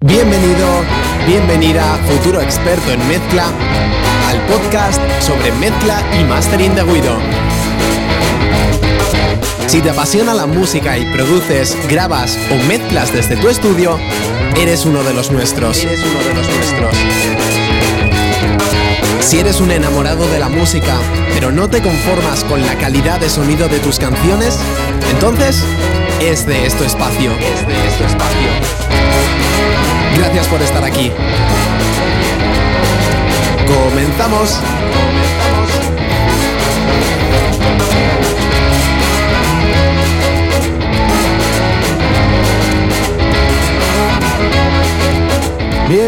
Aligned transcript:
Bienvenido, 0.00 0.84
bienvenida, 1.26 1.84
futuro 2.08 2.40
experto 2.40 2.92
en 2.92 3.08
mezcla, 3.08 3.44
al 4.26 4.40
podcast 4.46 5.02
sobre 5.20 5.52
mezcla 5.52 6.02
y 6.18 6.24
mastering 6.24 6.74
de 6.74 6.82
Guido. 6.82 7.18
Si 9.66 9.82
te 9.82 9.90
apasiona 9.90 10.32
la 10.32 10.46
música 10.46 10.96
y 10.96 11.04
produces, 11.12 11.76
grabas 11.90 12.38
o 12.50 12.56
mezclas 12.68 13.12
desde 13.12 13.36
tu 13.36 13.50
estudio, 13.50 13.98
eres 14.58 14.86
uno 14.86 15.02
de 15.02 15.12
los 15.12 15.30
nuestros. 15.30 15.84
Eres 15.84 16.00
uno 16.02 16.20
de 16.20 16.34
los 16.34 16.48
nuestros. 16.48 17.61
Si 19.22 19.38
eres 19.38 19.60
un 19.60 19.70
enamorado 19.70 20.28
de 20.28 20.38
la 20.38 20.48
música, 20.48 20.98
pero 21.32 21.52
no 21.52 21.70
te 21.70 21.80
conformas 21.80 22.44
con 22.44 22.66
la 22.66 22.76
calidad 22.76 23.20
de 23.20 23.30
sonido 23.30 23.68
de 23.68 23.78
tus 23.78 23.98
canciones, 23.98 24.58
entonces 25.10 25.62
es 26.20 26.44
de 26.46 26.66
esto 26.66 26.84
espacio. 26.84 27.30
Es 27.32 27.66
de 27.66 27.88
esto 27.88 28.04
espacio. 28.04 28.48
Gracias 30.18 30.46
por 30.48 30.60
estar 30.60 30.84
aquí. 30.84 31.10
Comenzamos. 33.66 34.60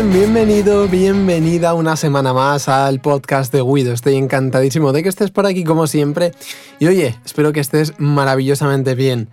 Bien, 0.05 0.35
bienvenido, 0.35 0.87
bienvenida 0.87 1.73
una 1.73 1.97
semana 1.97 2.35
más 2.35 2.69
al 2.69 3.01
podcast 3.01 3.51
de 3.55 3.63
Guido. 3.63 3.95
Estoy 3.95 4.17
encantadísimo 4.17 4.93
de 4.93 5.03
que 5.03 5.09
estés 5.09 5.31
por 5.31 5.47
aquí 5.47 5.65
como 5.65 5.87
siempre. 5.87 6.33
Y 6.79 6.89
oye, 6.89 7.19
espero 7.25 7.55
que 7.55 7.61
estés 7.61 7.95
maravillosamente 7.97 8.95
bien. 8.95 9.29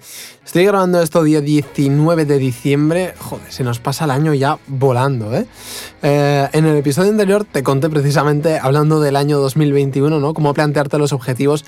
Estoy 0.46 0.64
grabando 0.64 1.02
esto 1.02 1.24
día 1.24 1.42
19 1.42 2.24
de 2.24 2.38
diciembre. 2.38 3.14
Joder, 3.18 3.52
se 3.52 3.66
nos 3.66 3.80
pasa 3.80 4.06
el 4.06 4.12
año 4.12 4.34
ya 4.34 4.60
volando, 4.68 5.36
¿eh? 5.36 5.46
¿eh? 6.04 6.48
En 6.54 6.66
el 6.66 6.78
episodio 6.78 7.12
anterior 7.12 7.44
te 7.44 7.64
conté 7.64 7.90
precisamente, 7.90 8.58
hablando 8.58 9.02
del 9.02 9.18
año 9.18 9.40
2021, 9.40 10.22
¿no? 10.22 10.34
Cómo 10.34 10.54
plantearte 10.54 10.98
los 10.98 11.12
objetivos. 11.12 11.66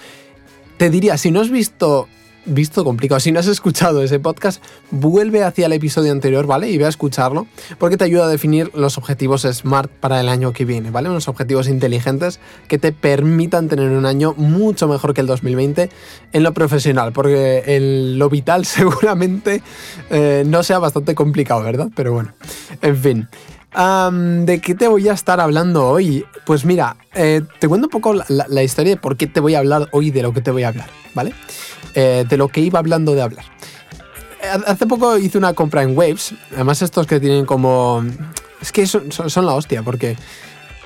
Te 0.77 0.89
diría, 0.89 1.17
si 1.17 1.29
no 1.29 1.41
has 1.41 1.49
visto 1.49 2.07
visto 2.45 2.83
complicado. 2.83 3.19
Si 3.19 3.31
no 3.31 3.39
has 3.39 3.47
escuchado 3.47 4.03
ese 4.03 4.19
podcast, 4.19 4.63
vuelve 4.91 5.43
hacia 5.43 5.65
el 5.65 5.73
episodio 5.73 6.11
anterior, 6.11 6.45
¿vale? 6.45 6.69
Y 6.69 6.77
ve 6.77 6.85
a 6.85 6.89
escucharlo, 6.89 7.47
porque 7.77 7.97
te 7.97 8.03
ayuda 8.03 8.25
a 8.25 8.27
definir 8.27 8.71
los 8.73 8.97
objetivos 8.97 9.43
SMART 9.43 9.89
para 9.89 10.19
el 10.19 10.29
año 10.29 10.53
que 10.53 10.65
viene, 10.65 10.91
¿vale? 10.91 11.09
Unos 11.09 11.27
objetivos 11.27 11.67
inteligentes 11.67 12.39
que 12.67 12.77
te 12.77 12.91
permitan 12.91 13.67
tener 13.67 13.89
un 13.89 14.05
año 14.05 14.33
mucho 14.37 14.87
mejor 14.87 15.13
que 15.13 15.21
el 15.21 15.27
2020 15.27 15.89
en 16.31 16.43
lo 16.43 16.53
profesional, 16.53 17.13
porque 17.13 17.63
en 17.65 18.19
lo 18.19 18.29
vital 18.29 18.65
seguramente 18.65 19.61
eh, 20.09 20.43
no 20.45 20.63
sea 20.63 20.79
bastante 20.79 21.15
complicado, 21.15 21.63
¿verdad? 21.63 21.89
Pero 21.95 22.13
bueno, 22.13 22.33
en 22.81 22.97
fin. 22.97 23.27
¿De 23.75 24.61
qué 24.61 24.75
te 24.75 24.87
voy 24.87 25.09
a 25.09 25.13
estar 25.13 25.39
hablando 25.39 25.87
hoy? 25.87 26.25
Pues 26.45 26.63
mira, 26.63 26.95
eh, 27.15 27.41
te 27.59 27.67
cuento 27.67 27.87
un 27.87 27.91
poco 27.91 28.13
la, 28.13 28.63
historia 28.63 28.91
de 28.91 28.97
por 28.97 29.17
qué 29.17 29.25
te 29.25 29.39
voy 29.39 29.55
a 29.55 29.59
hablar 29.59 29.89
hoy 29.91 30.11
de 30.11 30.21
lo 30.21 30.31
que 30.31 30.41
te 30.41 30.51
voy 30.51 30.61
a 30.63 30.67
hablar, 30.67 30.89
¿vale? 31.15 31.33
Eh, 31.95 32.23
de 32.29 32.37
lo 32.37 32.49
que 32.49 32.61
iba 32.61 32.77
hablando 32.77 33.15
de 33.15 33.23
hablar. 33.23 33.45
Hace 34.67 34.85
poco 34.85 35.17
hice 35.17 35.39
una 35.39 35.53
compra 35.53 35.81
en 35.81 35.97
Waves, 35.97 36.35
además 36.51 36.81
estos 36.81 37.07
que 37.07 37.19
tienen 37.19 37.45
como... 37.45 38.03
Es 38.61 38.71
que 38.71 38.85
son, 38.85 39.09
la 39.45 39.53
hostia, 39.53 39.81
porque 39.81 40.17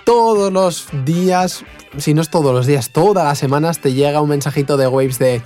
todos 0.06 0.54
los 0.54 0.88
días, 1.04 1.66
si 1.98 2.14
no 2.14 2.22
es 2.22 2.30
todos 2.30 2.54
los 2.54 2.66
días, 2.66 2.92
todas 2.92 3.26
las 3.26 3.38
semanas 3.38 3.80
te 3.80 3.94
llega 3.94 4.22
un 4.22 4.30
mensajito 4.30 4.78
de 4.78 4.88
Waves 4.88 5.20
de 5.20 5.42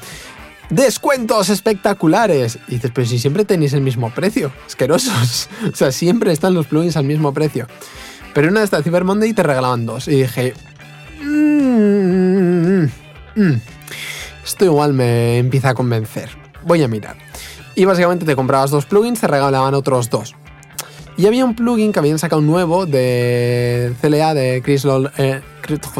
descuentos 0.72 1.50
espectaculares. 1.50 2.58
Y 2.68 2.76
dices, 2.76 2.92
pero 2.94 3.06
si 3.06 3.20
siempre 3.20 3.46
tenéis 3.46 3.74
el 3.74 3.82
mismo 3.82 4.10
precio, 4.10 4.52
asquerosos. 4.66 5.50
O 5.72 5.76
sea, 5.76 5.92
siempre 5.92 6.32
están 6.32 6.56
los 6.56 6.66
plugins 6.66 6.98
al 6.98 7.06
mismo 7.06 7.34
precio. 7.34 7.68
Pero 8.34 8.50
una 8.50 8.62
de 8.62 8.66
estas 8.66 8.84
Cyber 8.84 9.04
Monday 9.04 9.34
te 9.34 9.44
regalaban 9.44 9.86
dos. 9.86 10.08
Y 10.08 10.22
dije, 10.22 10.54
mmm, 11.22 12.86
esto 14.44 14.66
igual 14.66 14.94
me 14.94 15.38
empieza 15.38 15.70
a 15.70 15.74
convencer. 15.76 16.30
Voy 16.64 16.82
a 16.82 16.88
mirar. 16.88 17.18
Y 17.76 17.86
básicamente 17.86 18.26
te 18.26 18.36
comprabas 18.36 18.72
dos 18.72 18.86
plugins, 18.86 19.20
te 19.20 19.28
regalaban 19.28 19.74
otros 19.74 20.10
dos. 20.10 20.36
Y 21.18 21.26
había 21.28 21.46
un 21.46 21.56
plugin 21.56 21.92
que 21.92 22.00
habían 22.00 22.20
sacado 22.20 22.42
nuevo 22.42 22.86
de 22.86 23.94
CLA 24.02 24.34
de 24.34 24.62
Chris 24.64 24.86
Lord, 24.86 25.12
eh, 25.18 25.42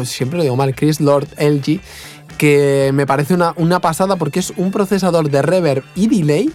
siempre 0.04 0.38
lo 0.38 0.42
digo 0.42 0.56
mal, 0.56 0.74
Chris 0.74 1.00
Lord 1.00 1.28
LG, 1.38 1.80
que 2.42 2.90
me 2.92 3.06
parece 3.06 3.34
una, 3.34 3.54
una 3.56 3.78
pasada 3.78 4.16
porque 4.16 4.40
es 4.40 4.52
un 4.56 4.72
procesador 4.72 5.30
de 5.30 5.42
reverb 5.42 5.84
y 5.94 6.08
delay 6.08 6.50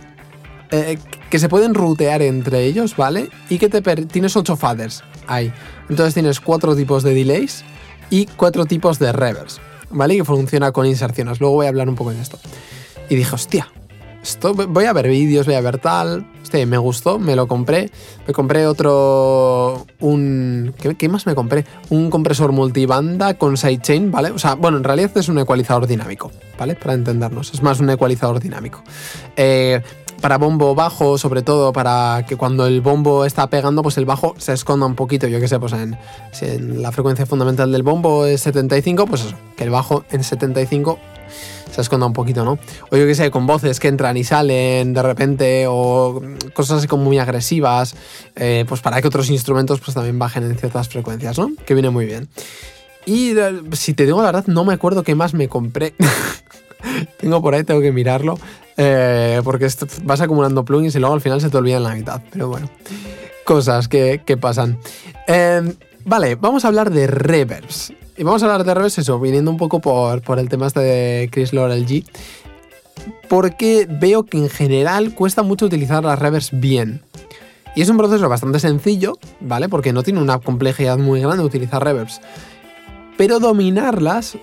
eh, 0.69 0.97
que 1.29 1.39
se 1.39 1.47
pueden 1.47 1.73
rutear 1.73 2.21
entre 2.21 2.65
ellos, 2.65 2.97
¿vale? 2.97 3.29
Y 3.49 3.57
que 3.57 3.69
te 3.69 3.81
tienes 4.05 4.35
8 4.35 4.57
faders 4.57 5.01
ahí. 5.27 5.53
Entonces 5.87 6.13
tienes 6.13 6.41
cuatro 6.41 6.75
tipos 6.75 7.03
de 7.03 7.13
delays 7.13 7.63
y 8.09 8.25
cuatro 8.25 8.65
tipos 8.65 8.99
de 8.99 9.13
reverbs. 9.13 9.61
¿vale? 9.89 10.17
Que 10.17 10.25
funciona 10.25 10.73
con 10.73 10.85
inserciones. 10.85 11.39
Luego 11.39 11.55
voy 11.55 11.67
a 11.67 11.69
hablar 11.69 11.87
un 11.87 11.95
poco 11.95 12.11
de 12.11 12.21
esto. 12.21 12.37
Y 13.07 13.15
dije, 13.15 13.33
hostia, 13.33 13.71
esto 14.27 14.53
voy 14.53 14.85
a 14.85 14.93
ver 14.93 15.07
vídeos, 15.07 15.45
voy 15.45 15.55
a 15.55 15.61
ver 15.61 15.77
tal. 15.77 16.25
Este 16.43 16.65
me 16.65 16.77
gustó, 16.77 17.19
me 17.19 17.35
lo 17.35 17.47
compré. 17.47 17.89
Me 18.25 18.33
compré 18.33 18.67
otro. 18.67 19.85
Un. 19.99 20.73
¿qué, 20.97 21.09
más 21.09 21.25
me 21.25 21.35
compré? 21.35 21.65
Un 21.89 22.09
compresor 22.09 22.51
multibanda 22.51 23.35
con 23.35 23.57
sidechain, 23.57 24.11
¿vale? 24.11 24.31
O 24.31 24.39
sea, 24.39 24.55
bueno, 24.55 24.77
en 24.77 24.83
realidad 24.83 25.11
es 25.17 25.29
un 25.29 25.39
ecualizador 25.39 25.87
dinámico, 25.87 26.31
¿vale? 26.57 26.75
Para 26.75 26.93
entendernos. 26.93 27.53
Es 27.53 27.61
más 27.61 27.79
un 27.79 27.89
ecualizador 27.89 28.39
dinámico. 28.39 28.83
Eh, 29.35 29.81
para 30.21 30.37
bombo 30.37 30.75
bajo, 30.75 31.17
sobre 31.17 31.41
todo 31.41 31.73
para 31.73 32.25
que 32.27 32.35
cuando 32.35 32.65
el 32.65 32.81
bombo 32.81 33.25
está 33.25 33.47
pegando, 33.49 33.83
pues 33.83 33.97
el 33.97 34.05
bajo 34.05 34.35
se 34.37 34.53
esconda 34.53 34.85
un 34.85 34.95
poquito. 34.95 35.27
Yo 35.27 35.39
que 35.39 35.47
sé, 35.47 35.59
pues 35.59 35.73
en, 35.73 35.97
si 36.31 36.45
en 36.45 36.81
la 36.81 36.91
frecuencia 36.91 37.25
fundamental 37.25 37.71
del 37.71 37.83
bombo 37.83 38.25
es 38.25 38.41
75, 38.41 39.05
pues 39.05 39.25
eso, 39.25 39.35
que 39.55 39.63
el 39.63 39.69
bajo 39.69 40.05
en 40.11 40.23
75 40.23 40.99
se 41.71 41.81
esconda 41.81 42.05
un 42.05 42.13
poquito, 42.13 42.43
¿no? 42.43 42.57
O 42.89 42.97
yo 42.97 43.05
que 43.05 43.15
sé, 43.15 43.29
con 43.29 43.45
voces 43.45 43.79
que 43.79 43.87
entran 43.87 44.17
y 44.17 44.23
salen 44.23 44.93
de 44.93 45.01
repente, 45.03 45.65
o 45.67 46.21
cosas 46.53 46.79
así 46.79 46.87
como 46.87 47.03
muy 47.03 47.19
agresivas, 47.19 47.95
eh, 48.35 48.65
pues 48.67 48.81
para 48.81 49.01
que 49.01 49.07
otros 49.07 49.29
instrumentos 49.29 49.79
pues 49.79 49.93
también 49.93 50.17
bajen 50.17 50.43
en 50.43 50.57
ciertas 50.57 50.89
frecuencias, 50.89 51.37
¿no? 51.37 51.51
Que 51.65 51.73
viene 51.73 51.89
muy 51.89 52.05
bien. 52.05 52.29
Y 53.05 53.37
eh, 53.37 53.61
si 53.73 53.93
te 53.93 54.05
digo 54.05 54.21
la 54.21 54.31
verdad, 54.31 54.47
no 54.47 54.65
me 54.65 54.73
acuerdo 54.73 55.03
qué 55.03 55.15
más 55.15 55.33
me 55.33 55.47
compré. 55.47 55.93
tengo 57.19 57.41
por 57.41 57.53
ahí, 57.53 57.63
tengo 57.63 57.81
que 57.81 57.91
mirarlo. 57.91 58.37
Eh, 58.79 59.41
porque 59.43 59.67
vas 60.03 60.21
acumulando 60.21 60.63
plugins 60.63 60.95
y 60.95 60.99
luego 60.99 61.15
al 61.15 61.21
final 61.21 61.41
se 61.41 61.49
te 61.49 61.57
olvidan 61.57 61.83
la 61.83 61.95
mitad. 61.95 62.21
Pero 62.31 62.47
bueno, 62.47 62.69
cosas 63.43 63.87
que, 63.87 64.37
pasan. 64.39 64.77
Em, 65.27 65.73
vale, 66.05 66.35
vamos 66.35 66.63
a 66.63 66.67
hablar 66.67 66.91
de 66.91 67.07
reverbs. 67.07 67.93
Y 68.15 68.23
vamos 68.23 68.41
a 68.41 68.45
hablar 68.45 68.63
de 68.63 68.73
reverbs, 68.73 68.99
eso, 68.99 69.19
viniendo 69.19 69.51
un 69.51 69.57
poco 69.57 69.79
por, 69.79 70.21
por 70.21 70.39
el 70.39 70.47
tema 70.49 70.67
este 70.67 70.79
de 70.79 71.29
Chris 71.31 71.53
Lord 71.53 71.73
LG. 71.73 72.03
Porque 73.27 73.87
veo 73.89 74.23
que 74.23 74.37
en 74.37 74.49
general 74.49 75.13
cuesta 75.13 75.43
mucho 75.43 75.65
utilizar 75.65 76.03
las 76.03 76.19
reverbs 76.19 76.49
bien. 76.53 77.01
Y 77.75 77.81
es 77.81 77.89
un 77.89 77.97
proceso 77.97 78.27
bastante 78.27 78.59
sencillo, 78.59 79.19
¿vale? 79.39 79.69
Porque 79.69 79.93
no 79.93 80.01
tiene 80.01 80.19
una 80.19 80.39
complejidad 80.39 80.97
muy 80.97 81.21
grande 81.21 81.43
utilizar 81.43 81.83
reverbs. 81.83 82.21
Pero 83.17 83.39
dominarlas 83.39 84.37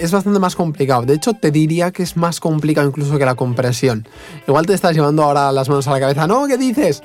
es 0.00 0.12
bastante 0.12 0.38
más 0.38 0.56
complicado. 0.56 1.02
De 1.02 1.14
hecho, 1.14 1.34
te 1.34 1.50
diría 1.50 1.90
que 1.90 2.02
es 2.02 2.16
más 2.16 2.40
complicado 2.40 2.88
incluso 2.88 3.18
que 3.18 3.24
la 3.24 3.34
compresión. 3.34 4.06
Igual 4.46 4.66
te 4.66 4.74
estás 4.74 4.94
llevando 4.94 5.22
ahora 5.22 5.52
las 5.52 5.68
manos 5.68 5.86
a 5.88 5.92
la 5.92 6.00
cabeza. 6.00 6.26
No, 6.26 6.46
¿qué 6.46 6.56
dices? 6.56 7.02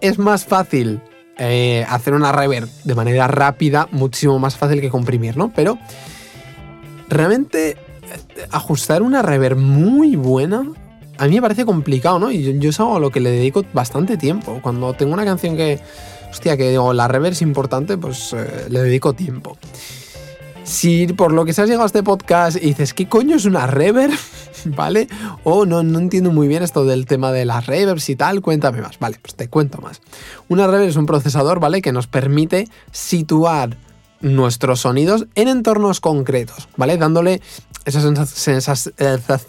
Es 0.00 0.18
más 0.18 0.44
fácil 0.44 1.00
eh, 1.38 1.84
hacer 1.88 2.14
una 2.14 2.32
reverb 2.32 2.68
de 2.84 2.94
manera 2.94 3.26
rápida, 3.26 3.88
muchísimo 3.90 4.38
más 4.38 4.56
fácil 4.56 4.80
que 4.80 4.90
comprimir, 4.90 5.36
¿no? 5.36 5.52
Pero 5.54 5.78
realmente 7.08 7.70
eh, 7.70 7.76
ajustar 8.50 9.02
una 9.02 9.22
reverb 9.22 9.58
muy 9.58 10.16
buena 10.16 10.64
a 11.18 11.26
mí 11.26 11.34
me 11.34 11.42
parece 11.42 11.64
complicado, 11.64 12.18
¿no? 12.18 12.30
Y 12.30 12.58
yo, 12.58 12.70
es 12.70 12.80
algo 12.80 12.96
a 12.96 13.00
lo 13.00 13.10
que 13.10 13.20
le 13.20 13.30
dedico 13.30 13.64
bastante 13.72 14.16
tiempo. 14.16 14.60
Cuando 14.62 14.94
tengo 14.94 15.12
una 15.12 15.24
canción 15.24 15.56
que, 15.56 15.80
hostia, 16.30 16.56
que 16.56 16.70
digo, 16.70 16.92
la 16.92 17.08
reverb 17.08 17.32
es 17.32 17.42
importante, 17.42 17.98
pues 17.98 18.32
eh, 18.32 18.66
le 18.68 18.82
dedico 18.82 19.12
tiempo. 19.12 19.58
Si 20.68 21.06
por 21.06 21.32
lo 21.32 21.46
que 21.46 21.54
se 21.54 21.62
has 21.62 21.68
llegado 21.68 21.84
a 21.84 21.86
este 21.86 22.02
podcast 22.02 22.58
y 22.58 22.66
dices, 22.66 22.92
¿qué 22.92 23.08
coño 23.08 23.36
es 23.36 23.46
una 23.46 23.66
reverb? 23.66 24.12
¿Vale? 24.66 25.08
O 25.42 25.64
no, 25.64 25.82
no 25.82 25.98
entiendo 25.98 26.30
muy 26.30 26.46
bien 26.46 26.62
esto 26.62 26.84
del 26.84 27.06
tema 27.06 27.32
de 27.32 27.46
las 27.46 27.66
reverbs 27.66 28.10
y 28.10 28.16
tal, 28.16 28.42
cuéntame 28.42 28.82
más. 28.82 28.98
Vale, 28.98 29.18
pues 29.22 29.34
te 29.34 29.48
cuento 29.48 29.80
más. 29.80 30.02
Una 30.48 30.66
reverb 30.66 30.86
es 30.90 30.96
un 30.96 31.06
procesador, 31.06 31.58
¿vale? 31.58 31.80
Que 31.80 31.90
nos 31.90 32.06
permite 32.06 32.68
situar 32.92 33.78
nuestros 34.20 34.80
sonidos 34.80 35.26
en 35.34 35.48
entornos 35.48 36.00
concretos, 36.00 36.68
¿vale? 36.76 36.98
Dándole 36.98 37.40
esa, 37.86 38.76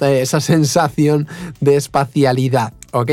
esa 0.07 0.39
sensación 0.39 1.27
de 1.59 1.75
espacialidad, 1.75 2.73
¿ok? 2.93 3.11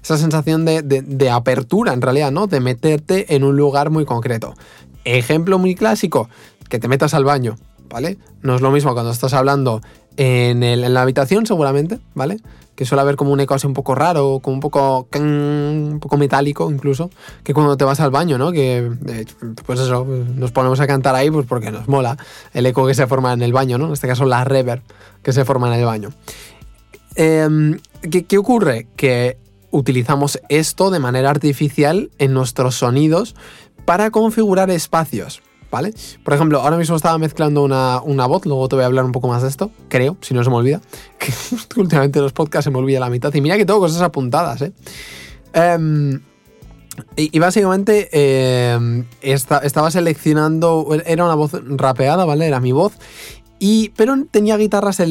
Esa 0.00 0.16
sensación 0.16 0.64
de, 0.64 0.82
de, 0.82 1.30
apertura, 1.30 1.92
en 1.92 2.02
realidad, 2.02 2.30
¿no? 2.30 2.46
De 2.46 2.60
meterte 2.60 3.34
en 3.34 3.42
un 3.42 3.56
lugar 3.56 3.90
muy 3.90 4.04
concreto. 4.04 4.54
Ejemplo 5.04 5.58
muy 5.58 5.74
clásico, 5.74 6.28
que 6.68 6.78
te 6.78 6.88
metas 6.88 7.14
al 7.14 7.24
baño. 7.24 7.56
¿vale? 7.88 8.18
No 8.42 8.54
es 8.54 8.60
lo 8.60 8.70
mismo 8.70 8.92
cuando 8.92 9.10
estás 9.10 9.34
hablando 9.34 9.80
en, 10.16 10.60
la 10.92 11.02
habitación, 11.02 11.46
seguramente, 11.46 11.98
¿vale? 12.14 12.38
Que 12.74 12.84
suele 12.84 13.02
haber 13.02 13.16
como 13.16 13.32
un 13.32 13.40
eco 13.40 13.54
así 13.54 13.66
un 13.66 13.74
poco 13.74 13.94
raro, 13.94 14.40
como 14.40 14.54
un 14.54 14.60
poco, 14.60 15.08
un 15.16 15.98
poco 16.00 16.16
metálico 16.16 16.70
incluso, 16.70 17.10
que 17.42 17.54
cuando 17.54 17.76
te 17.76 17.84
vas 17.84 18.00
al 18.00 18.10
baño, 18.10 18.38
¿no? 18.38 18.52
Que, 18.52 18.90
pues 19.66 19.80
eso, 19.80 20.04
nos 20.04 20.52
ponemos 20.52 20.80
a 20.80 20.86
cantar 20.86 21.14
ahí 21.14 21.30
pues 21.30 21.46
porque 21.46 21.70
nos 21.70 21.88
mola 21.88 22.16
el 22.52 22.66
eco 22.66 22.86
que 22.86 22.94
se 22.94 23.06
forma 23.06 23.32
en 23.32 23.42
el 23.42 23.52
baño, 23.52 23.78
¿no? 23.78 23.86
En 23.86 23.92
este 23.92 24.08
caso 24.08 24.24
la 24.24 24.44
reverb 24.44 24.82
que 25.22 25.32
se 25.32 25.44
forma 25.44 25.68
en 25.68 25.80
el 25.80 25.84
baño. 25.84 26.10
Em, 27.14 27.80
¿qué, 28.10 28.24
¿Qué 28.24 28.38
ocurre? 28.38 28.86
Que 28.96 29.38
utilizamos 29.70 30.40
esto 30.48 30.90
de 30.90 30.98
manera 30.98 31.30
artificial 31.30 32.10
en 32.18 32.32
nuestros 32.32 32.76
sonidos 32.76 33.34
para 33.84 34.10
configurar 34.10 34.70
espacios. 34.70 35.42
¿Vale? 35.70 35.92
Por 36.24 36.34
ejemplo, 36.34 36.60
ahora 36.60 36.76
mismo 36.76 36.96
estaba 36.96 37.18
mezclando 37.18 37.62
una, 37.62 38.26
voz, 38.26 38.46
luego 38.46 38.68
te 38.68 38.76
voy 38.76 38.82
a 38.84 38.86
hablar 38.86 39.04
un 39.04 39.12
poco 39.12 39.28
más 39.28 39.42
de 39.42 39.48
esto, 39.48 39.70
creo, 39.88 40.16
si 40.20 40.34
no 40.34 40.42
se 40.44 40.50
me 40.50 40.56
olvida, 40.56 40.80
que 41.18 41.32
últimamente 41.80 42.20
los 42.20 42.32
podcasts 42.32 42.64
se 42.64 42.70
me 42.70 42.78
olvida 42.78 43.00
la 43.00 43.10
mitad, 43.10 43.32
y 43.34 43.40
mira 43.40 43.56
que 43.56 43.64
tengo 43.64 43.80
cosas 43.80 44.02
apuntadas, 44.02 44.62
¿eh? 44.62 44.72
Em, 45.52 46.20
y, 47.16 47.38
básicamente 47.38 48.08
em, 48.12 49.04
estaba 49.22 49.90
seleccionando, 49.90 50.88
era 51.06 51.24
una 51.24 51.36
voz 51.36 51.52
rapeada, 51.64 52.24
¿vale? 52.24 52.46
Era 52.46 52.58
mi 52.60 52.72
voz, 52.72 52.94
y, 53.60 53.90
pero 53.90 54.14
tenía 54.30 54.56
guitarras 54.56 55.02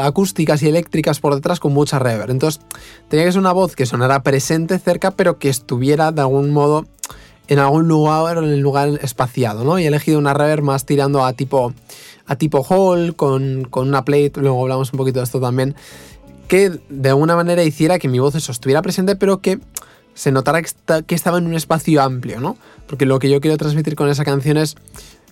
acústicas 0.00 0.62
y 0.62 0.68
eléctricas 0.68 1.18
por 1.20 1.34
detrás 1.34 1.58
con 1.58 1.72
mucha 1.72 1.98
reverb. 1.98 2.30
Entonces 2.30 2.60
tenía 3.08 3.26
que 3.26 3.32
ser 3.32 3.40
una 3.40 3.52
voz 3.52 3.74
que 3.74 3.86
sonara 3.86 4.22
presente 4.22 4.78
cerca, 4.78 5.10
pero 5.10 5.38
que 5.38 5.48
estuviera 5.48 6.12
de 6.12 6.20
algún 6.20 6.50
modo 6.50 6.86
en 7.48 7.58
algún 7.58 7.88
lugar, 7.88 8.38
en 8.38 8.44
el 8.44 8.60
lugar 8.60 8.98
espaciado, 9.02 9.64
¿no? 9.64 9.78
Y 9.78 9.84
he 9.84 9.88
elegido 9.88 10.18
una 10.18 10.34
reverb 10.34 10.62
más 10.62 10.84
tirando 10.84 11.24
a 11.24 11.32
tipo, 11.32 11.72
a 12.26 12.36
tipo 12.36 12.62
hall, 12.62 13.14
con, 13.14 13.68
una 13.72 14.04
plate, 14.04 14.32
luego 14.36 14.62
hablamos 14.62 14.92
un 14.92 14.98
poquito 14.98 15.20
de 15.20 15.24
esto 15.24 15.40
también, 15.40 15.74
que 16.48 16.78
de 16.88 17.08
alguna 17.08 17.36
manera 17.36 17.62
hiciera 17.62 17.98
que 17.98 18.08
mi 18.08 18.18
voz 18.18 18.34
eso 18.34 18.52
estuviera 18.52 18.82
presente, 18.82 19.16
pero 19.16 19.40
que 19.40 19.60
se 20.14 20.32
notara 20.32 20.62
que, 20.62 21.14
estaba 21.14 21.38
en 21.38 21.46
un 21.46 21.54
espacio 21.54 22.02
amplio, 22.02 22.40
¿no? 22.40 22.56
Porque 22.86 23.06
lo 23.06 23.18
que 23.18 23.28
yo 23.28 23.40
quiero 23.40 23.56
transmitir 23.56 23.96
con 23.96 24.08
esa 24.08 24.24
canción 24.24 24.56
es 24.56 24.76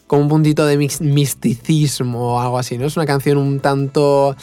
como 0.07 0.23
un 0.23 0.29
puntito 0.29 0.67
de 0.67 0.77
misticismo 0.77 2.35
o 2.35 2.41
algo 2.41 2.59
así, 2.59 2.77
¿no? 2.77 2.87
Es 2.87 2.97
una 2.97 3.07
canción 3.07 3.39
un 3.39 3.61
tanto... 3.61 4.37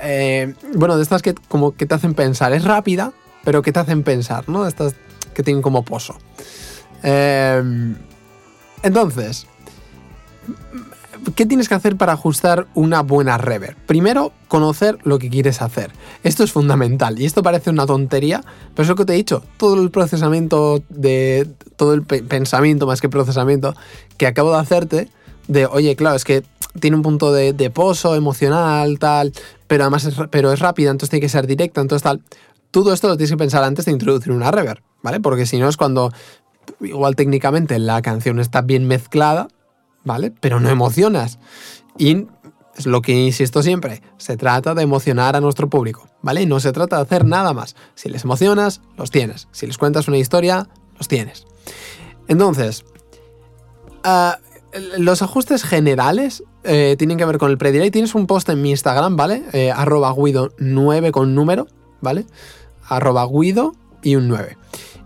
Eh, 0.00 0.54
bueno, 0.74 0.96
de 0.96 1.02
estas 1.02 1.22
que 1.22 1.34
como 1.48 1.74
que 1.74 1.86
te 1.86 1.94
hacen 1.94 2.14
pensar. 2.14 2.52
Es 2.52 2.62
rápida, 2.62 3.12
pero 3.42 3.62
que 3.62 3.72
te 3.72 3.80
hacen 3.80 4.04
pensar, 4.04 4.48
¿no? 4.48 4.62
De 4.62 4.68
estas 4.68 4.94
que 5.34 5.42
tienen 5.42 5.62
como 5.62 5.84
pozo. 5.84 6.16
Em, 7.02 7.96
entonces, 8.82 9.46
¿qué 11.34 11.46
tienes 11.46 11.68
que 11.68 11.74
hacer 11.74 11.96
para 11.96 12.12
ajustar 12.12 12.66
una 12.74 13.02
buena 13.02 13.38
reverb? 13.38 13.76
Primero, 13.86 14.32
conocer 14.48 14.98
lo 15.04 15.18
que 15.18 15.30
quieres 15.30 15.62
hacer. 15.62 15.92
Esto 16.22 16.44
es 16.44 16.52
fundamental 16.52 17.20
y 17.20 17.24
esto 17.24 17.42
parece 17.42 17.70
una 17.70 17.86
tontería, 17.86 18.42
pero 18.74 18.84
es 18.84 18.88
lo 18.88 18.96
que 18.96 19.04
te 19.04 19.12
he 19.14 19.16
dicho, 19.16 19.42
todo 19.56 19.80
el 19.80 19.90
procesamiento 19.90 20.82
de 20.88 21.48
todo 21.76 21.94
el 21.94 22.02
pensamiento 22.02 22.86
más 22.86 23.00
que 23.00 23.08
procesamiento 23.08 23.74
que 24.16 24.26
acabo 24.26 24.52
de 24.52 24.58
hacerte 24.58 25.08
de, 25.48 25.66
oye, 25.66 25.96
claro, 25.96 26.16
es 26.16 26.24
que 26.24 26.44
tiene 26.80 26.96
un 26.96 27.02
punto 27.02 27.32
de, 27.32 27.70
pozo 27.70 28.14
emocional, 28.14 28.98
tal, 28.98 29.32
pero 29.66 29.84
además 29.84 30.08
pero 30.30 30.52
es 30.52 30.60
rápida, 30.60 30.90
entonces 30.90 31.10
tiene 31.10 31.20
que 31.22 31.28
ser 31.28 31.46
directa, 31.46 31.80
entonces 31.80 32.02
tal. 32.02 32.22
Todo 32.70 32.94
esto 32.94 33.08
lo 33.08 33.16
tienes 33.16 33.30
que 33.30 33.36
pensar 33.36 33.62
antes 33.64 33.84
de 33.84 33.92
introducir 33.92 34.32
una 34.32 34.50
reverb, 34.50 34.82
¿vale? 35.02 35.20
Porque 35.20 35.44
si 35.44 35.58
no 35.58 35.68
es 35.68 35.76
cuando 35.76 36.10
igual 36.80 37.16
técnicamente 37.16 37.78
la 37.78 38.02
canción 38.02 38.40
está 38.40 38.62
bien 38.62 38.86
mezclada, 38.86 39.48
¿vale? 40.04 40.32
Pero 40.40 40.60
no 40.60 40.68
emocionas. 40.68 41.38
Y 41.98 42.26
es 42.76 42.86
lo 42.86 43.02
que 43.02 43.12
insisto 43.12 43.62
siempre, 43.62 44.02
se 44.16 44.36
trata 44.36 44.74
de 44.74 44.82
emocionar 44.82 45.36
a 45.36 45.40
nuestro 45.40 45.68
público, 45.68 46.08
¿vale? 46.22 46.46
No 46.46 46.60
se 46.60 46.72
trata 46.72 46.96
de 46.96 47.02
hacer 47.02 47.24
nada 47.24 47.52
más. 47.52 47.76
Si 47.94 48.08
les 48.08 48.24
emocionas, 48.24 48.80
los 48.96 49.10
tienes. 49.10 49.48
Si 49.52 49.66
les 49.66 49.78
cuentas 49.78 50.08
una 50.08 50.18
historia, 50.18 50.68
los 50.96 51.08
tienes. 51.08 51.46
Entonces, 52.28 52.84
ah, 54.04 54.38
los 54.98 55.22
ajustes 55.22 55.64
generales 55.64 56.44
eh, 56.64 56.96
tienen 56.98 57.18
que 57.18 57.24
ver 57.24 57.38
con 57.38 57.50
el 57.50 57.58
predelay. 57.58 57.90
Tienes 57.90 58.14
un 58.14 58.26
post 58.26 58.48
en 58.48 58.62
mi 58.62 58.70
Instagram, 58.70 59.16
¿vale? 59.16 59.42
Eh, 59.52 59.70
arroba 59.70 60.14
guido 60.14 60.52
9 60.58 61.12
con 61.12 61.34
número, 61.34 61.66
¿vale? 62.00 62.24
Arroba 62.88 63.26
guido 63.26 63.74
y 64.02 64.16
un 64.16 64.28
9. 64.28 64.56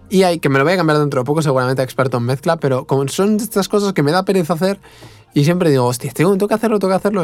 Y 0.09 0.23
hay, 0.23 0.39
que 0.39 0.49
me 0.49 0.59
lo 0.59 0.65
voy 0.65 0.75
a 0.75 0.77
cambiar 0.77 0.99
dentro 0.99 1.21
de 1.21 1.25
poco, 1.25 1.43
seguramente 1.43 1.83
experto 1.83 2.19
en 2.19 2.25
mezcla, 2.25 2.59
pero 2.59 2.87
como 2.87 3.07
son 3.09 3.37
estas 3.37 3.69
cosas 3.69 3.93
que 3.93 4.03
me 4.03 4.13
da 4.13 4.25
pereza 4.25 4.55
hacer, 4.55 4.81
y 5.35 5.45
siempre 5.45 5.71
digo, 5.71 5.85
hostia, 5.85 6.13
tengo, 6.13 6.37
que 6.37 6.55
hacerlo, 6.55 6.79
tengo 6.79 6.93
que 6.93 6.97
hacerlo, 6.97 7.23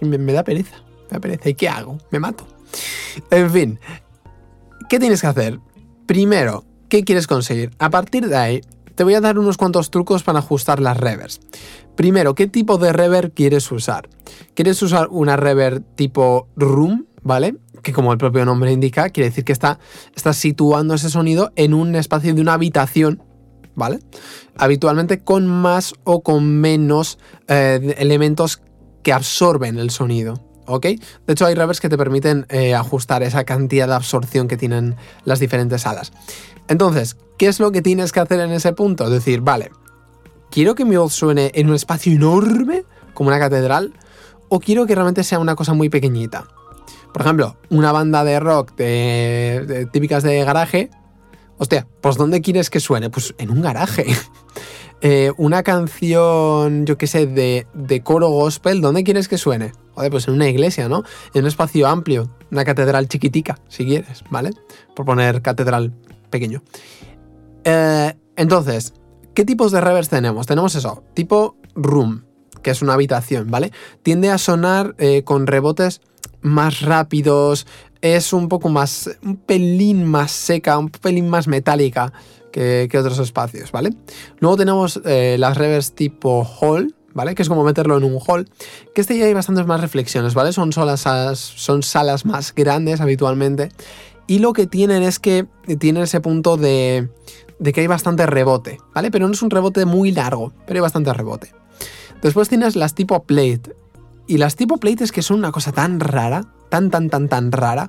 me, 0.00 0.18
me, 0.18 0.32
da 0.32 0.44
pereza, 0.44 0.76
me 0.78 1.08
da 1.10 1.20
pereza. 1.20 1.48
¿Y 1.48 1.54
qué 1.54 1.68
hago? 1.68 1.98
Me 2.10 2.20
mato. 2.20 2.46
En 3.30 3.50
fin, 3.50 3.80
¿qué 4.88 4.98
tienes 4.98 5.20
que 5.20 5.26
hacer? 5.26 5.60
Primero, 6.06 6.64
¿qué 6.88 7.04
quieres 7.04 7.26
conseguir? 7.26 7.70
A 7.78 7.90
partir 7.90 8.28
de 8.28 8.36
ahí, 8.36 8.60
te 8.94 9.04
voy 9.04 9.14
a 9.14 9.20
dar 9.20 9.38
unos 9.38 9.56
cuantos 9.56 9.90
trucos 9.90 10.22
para 10.22 10.38
ajustar 10.38 10.80
las 10.80 10.96
revers. 10.96 11.40
Primero, 11.96 12.34
¿qué 12.34 12.46
tipo 12.46 12.78
de 12.78 12.92
reverb 12.92 13.32
quieres 13.34 13.70
usar? 13.72 14.08
¿Quieres 14.54 14.82
usar 14.82 15.08
una 15.10 15.36
reverb 15.36 15.84
tipo 15.96 16.48
room, 16.56 17.06
¿vale? 17.22 17.56
Que 17.82 17.92
como 17.92 18.12
el 18.12 18.18
propio 18.18 18.44
nombre 18.44 18.72
indica, 18.72 19.10
quiere 19.10 19.30
decir 19.30 19.44
que 19.44 19.52
está, 19.52 19.78
está 20.14 20.32
situando 20.32 20.94
ese 20.94 21.10
sonido 21.10 21.52
en 21.56 21.74
un 21.74 21.94
espacio 21.94 22.34
de 22.34 22.40
una 22.40 22.54
habitación, 22.54 23.22
¿vale? 23.74 24.00
Habitualmente 24.56 25.20
con 25.20 25.46
más 25.46 25.94
o 26.04 26.22
con 26.22 26.60
menos 26.60 27.18
eh, 27.48 27.94
elementos 27.98 28.62
que 29.02 29.12
absorben 29.12 29.78
el 29.78 29.90
sonido. 29.90 30.46
¿Ok? 30.66 30.86
De 31.26 31.32
hecho, 31.32 31.46
hay 31.46 31.54
reverbs 31.54 31.80
que 31.80 31.88
te 31.88 31.98
permiten 31.98 32.46
eh, 32.48 32.76
ajustar 32.76 33.24
esa 33.24 33.42
cantidad 33.42 33.88
de 33.88 33.94
absorción 33.94 34.46
que 34.46 34.56
tienen 34.56 34.94
las 35.24 35.40
diferentes 35.40 35.82
salas. 35.82 36.12
Entonces, 36.68 37.16
¿qué 37.38 37.48
es 37.48 37.58
lo 37.58 37.72
que 37.72 37.82
tienes 37.82 38.12
que 38.12 38.20
hacer 38.20 38.38
en 38.38 38.52
ese 38.52 38.72
punto? 38.72 39.10
Decir, 39.10 39.40
vale, 39.40 39.72
quiero 40.48 40.76
que 40.76 40.84
mi 40.84 40.94
voz 40.94 41.12
suene 41.12 41.50
en 41.54 41.68
un 41.68 41.74
espacio 41.74 42.12
enorme, 42.12 42.84
como 43.14 43.28
una 43.28 43.40
catedral, 43.40 43.94
o 44.48 44.60
quiero 44.60 44.86
que 44.86 44.94
realmente 44.94 45.24
sea 45.24 45.40
una 45.40 45.56
cosa 45.56 45.74
muy 45.74 45.88
pequeñita. 45.88 46.46
Por 47.12 47.22
ejemplo, 47.22 47.56
una 47.70 47.92
banda 47.92 48.24
de 48.24 48.40
rock 48.40 48.74
de, 48.76 49.88
típicas 49.92 50.22
de 50.22 50.44
garaje. 50.44 50.90
Hostia, 51.58 51.86
pues 52.00 52.16
¿dónde 52.16 52.40
quieres 52.40 52.70
que 52.70 52.80
suene? 52.80 53.10
Pues 53.10 53.34
en 53.38 53.50
un 53.50 53.62
garaje. 53.62 54.06
Eh, 55.02 55.32
una 55.38 55.62
canción, 55.62 56.84
yo 56.84 56.98
qué 56.98 57.06
sé, 57.06 57.26
de, 57.26 57.66
de, 57.72 58.02
coro 58.02 58.28
gospel, 58.28 58.82
¿dónde 58.82 59.02
quieres 59.02 59.28
que 59.28 59.38
suene? 59.38 59.72
Joder, 59.94 60.10
pues 60.10 60.28
en 60.28 60.34
una 60.34 60.46
iglesia, 60.46 60.90
¿no? 60.90 61.04
En 61.32 61.40
un 61.40 61.48
espacio 61.48 61.88
amplio, 61.88 62.30
una 62.50 62.66
catedral 62.66 63.08
chiquitica, 63.08 63.58
si 63.68 63.86
quieres, 63.86 64.22
¿vale? 64.28 64.50
Por 64.94 65.06
poner 65.06 65.40
catedral 65.40 65.94
pequeño. 66.28 66.62
Eh, 67.64 68.14
entonces, 68.36 68.92
¿qué 69.34 69.46
tipos 69.46 69.72
de 69.72 69.80
reverbs 69.80 70.10
tenemos? 70.10 70.46
Tenemos 70.46 70.74
eso, 70.74 71.02
tipo 71.14 71.56
room, 71.74 72.24
que 72.62 72.70
es 72.70 72.82
una 72.82 72.94
habitación, 72.94 73.50
¿vale? 73.50 73.72
Tiende 74.02 74.30
a 74.30 74.38
sonar 74.38 74.94
eh, 74.98 75.24
con 75.24 75.46
rebotes 75.46 76.00
más 76.42 76.82
rápidos, 76.82 77.66
es 78.00 78.32
un 78.32 78.48
poco 78.48 78.68
más, 78.68 79.10
un 79.22 79.36
pelín 79.36 80.04
más 80.04 80.30
seca, 80.30 80.78
un 80.78 80.88
pelín 80.90 81.28
más 81.28 81.48
metálica 81.48 82.12
que, 82.50 82.88
otros 82.98 83.18
espacios, 83.18 83.72
¿vale? 83.72 83.90
Luego 84.38 84.56
tenemos 84.56 85.00
eh, 85.04 85.36
las 85.38 85.56
reverbs 85.56 85.92
tipo 85.92 86.44
hall, 86.44 86.94
¿vale? 87.12 87.34
Que 87.34 87.42
es 87.42 87.48
como 87.48 87.64
meterlo 87.64 87.96
en 87.96 88.04
un 88.04 88.18
hall, 88.26 88.48
que 88.94 89.00
este 89.00 89.16
ya 89.18 89.26
hay 89.26 89.34
bastantes 89.34 89.66
más 89.66 89.80
reflexiones, 89.80 90.34
¿vale? 90.34 90.52
Son, 90.52 90.72
salas, 90.72 91.38
son 91.38 91.82
salas 91.82 92.24
más 92.24 92.54
grandes 92.54 93.00
habitualmente 93.00 93.70
y 94.26 94.38
lo 94.38 94.52
que 94.52 94.66
tienen 94.66 95.02
es 95.02 95.18
que 95.18 95.46
tienen 95.78 96.04
ese 96.04 96.20
punto 96.20 96.56
de, 96.56 97.08
de 97.58 97.72
que 97.72 97.80
hay 97.80 97.86
bastante 97.86 98.26
rebote, 98.26 98.78
¿vale? 98.94 99.10
Pero 99.10 99.26
no 99.26 99.34
es 99.34 99.42
un 99.42 99.50
rebote 99.50 99.84
muy 99.84 100.12
largo, 100.12 100.52
pero 100.66 100.78
hay 100.78 100.82
bastante 100.82 101.12
rebote. 101.12 101.52
Después 102.22 102.48
tienes 102.48 102.76
las 102.76 102.94
tipo 102.94 103.24
plate. 103.24 103.74
Y 104.30 104.38
las 104.38 104.54
tipo 104.54 104.76
plates 104.76 105.10
que 105.10 105.22
son 105.22 105.38
una 105.38 105.50
cosa 105.50 105.72
tan 105.72 105.98
rara, 105.98 106.44
tan, 106.68 106.88
tan, 106.88 107.10
tan, 107.10 107.28
tan 107.28 107.50
rara, 107.50 107.88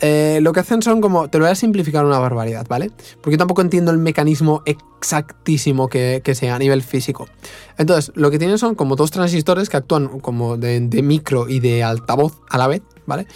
eh, 0.00 0.40
lo 0.42 0.52
que 0.52 0.58
hacen 0.58 0.82
son 0.82 1.00
como, 1.00 1.30
te 1.30 1.38
lo 1.38 1.44
voy 1.44 1.52
a 1.52 1.54
simplificar 1.54 2.04
una 2.04 2.18
barbaridad, 2.18 2.66
¿vale? 2.68 2.90
Porque 3.20 3.36
yo 3.36 3.38
tampoco 3.38 3.62
entiendo 3.62 3.92
el 3.92 3.98
mecanismo 3.98 4.64
exactísimo 4.64 5.86
que, 5.86 6.20
sea 6.34 6.56
a 6.56 6.58
nivel 6.58 6.82
físico. 6.82 7.28
Entonces, 7.76 8.10
lo 8.16 8.32
que 8.32 8.40
tienen 8.40 8.58
son 8.58 8.74
como 8.74 8.96
dos 8.96 9.12
transistores 9.12 9.68
que 9.68 9.76
actúan 9.76 10.18
como 10.18 10.56
de, 10.56 10.80
micro 11.00 11.48
y 11.48 11.60
de 11.60 11.84
altavoz 11.84 12.40
a 12.50 12.58
la 12.58 12.66
vez, 12.66 12.82
¿vale? 13.06 13.28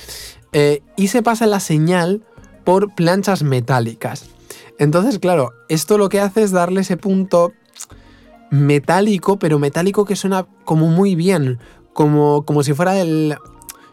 Eh, 0.52 0.82
y 0.96 1.06
se 1.08 1.22
pasa 1.22 1.46
la 1.46 1.61
señal 1.61 2.25
por 2.64 2.92
planchas 2.96 3.44
metálicas. 3.44 4.25
Entonces, 4.80 5.20
claro, 5.20 5.52
esto 5.68 5.96
lo 5.96 6.08
que 6.08 6.18
hace 6.18 6.42
es 6.42 6.50
darle 6.50 6.80
ese 6.80 6.96
punto 6.96 7.52
metálico, 8.50 9.38
pero 9.38 9.58
metálico 9.61 10.04
que 10.04 10.16
suena 10.16 10.46
como 10.64 10.88
muy 10.88 11.14
bien, 11.14 11.58
como, 11.92 12.44
como 12.44 12.62
si 12.62 12.75
fuera 12.75 12.99
el... 13.00 13.37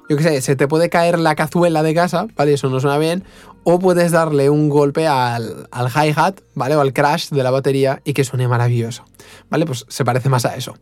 Yo 0.09 0.17
qué 0.17 0.23
sé, 0.23 0.41
se 0.41 0.55
te 0.55 0.67
puede 0.67 0.89
caer 0.89 1.19
la 1.19 1.35
cazuela 1.35 1.83
de 1.83 1.93
casa, 1.93 2.25
¿vale? 2.35 2.53
Eso 2.53 2.67
no 2.69 2.79
suena 2.79 2.97
bien. 2.97 3.23
O 3.63 3.77
puedes 3.77 4.11
darle 4.11 4.49
un 4.49 4.67
golpe 4.67 5.07
al, 5.07 5.67
al 5.69 5.87
hi-hat, 5.87 6.39
¿vale? 6.55 6.75
O 6.75 6.81
al 6.81 6.93
crash 6.93 7.29
de 7.29 7.43
la 7.43 7.51
batería 7.51 8.01
y 8.03 8.13
que 8.13 8.23
suene 8.23 8.47
maravilloso, 8.47 9.05
¿vale? 9.51 9.67
Pues 9.67 9.85
se 9.87 10.03
parece 10.03 10.29
más 10.29 10.45
a 10.45 10.55
eso. 10.55 10.73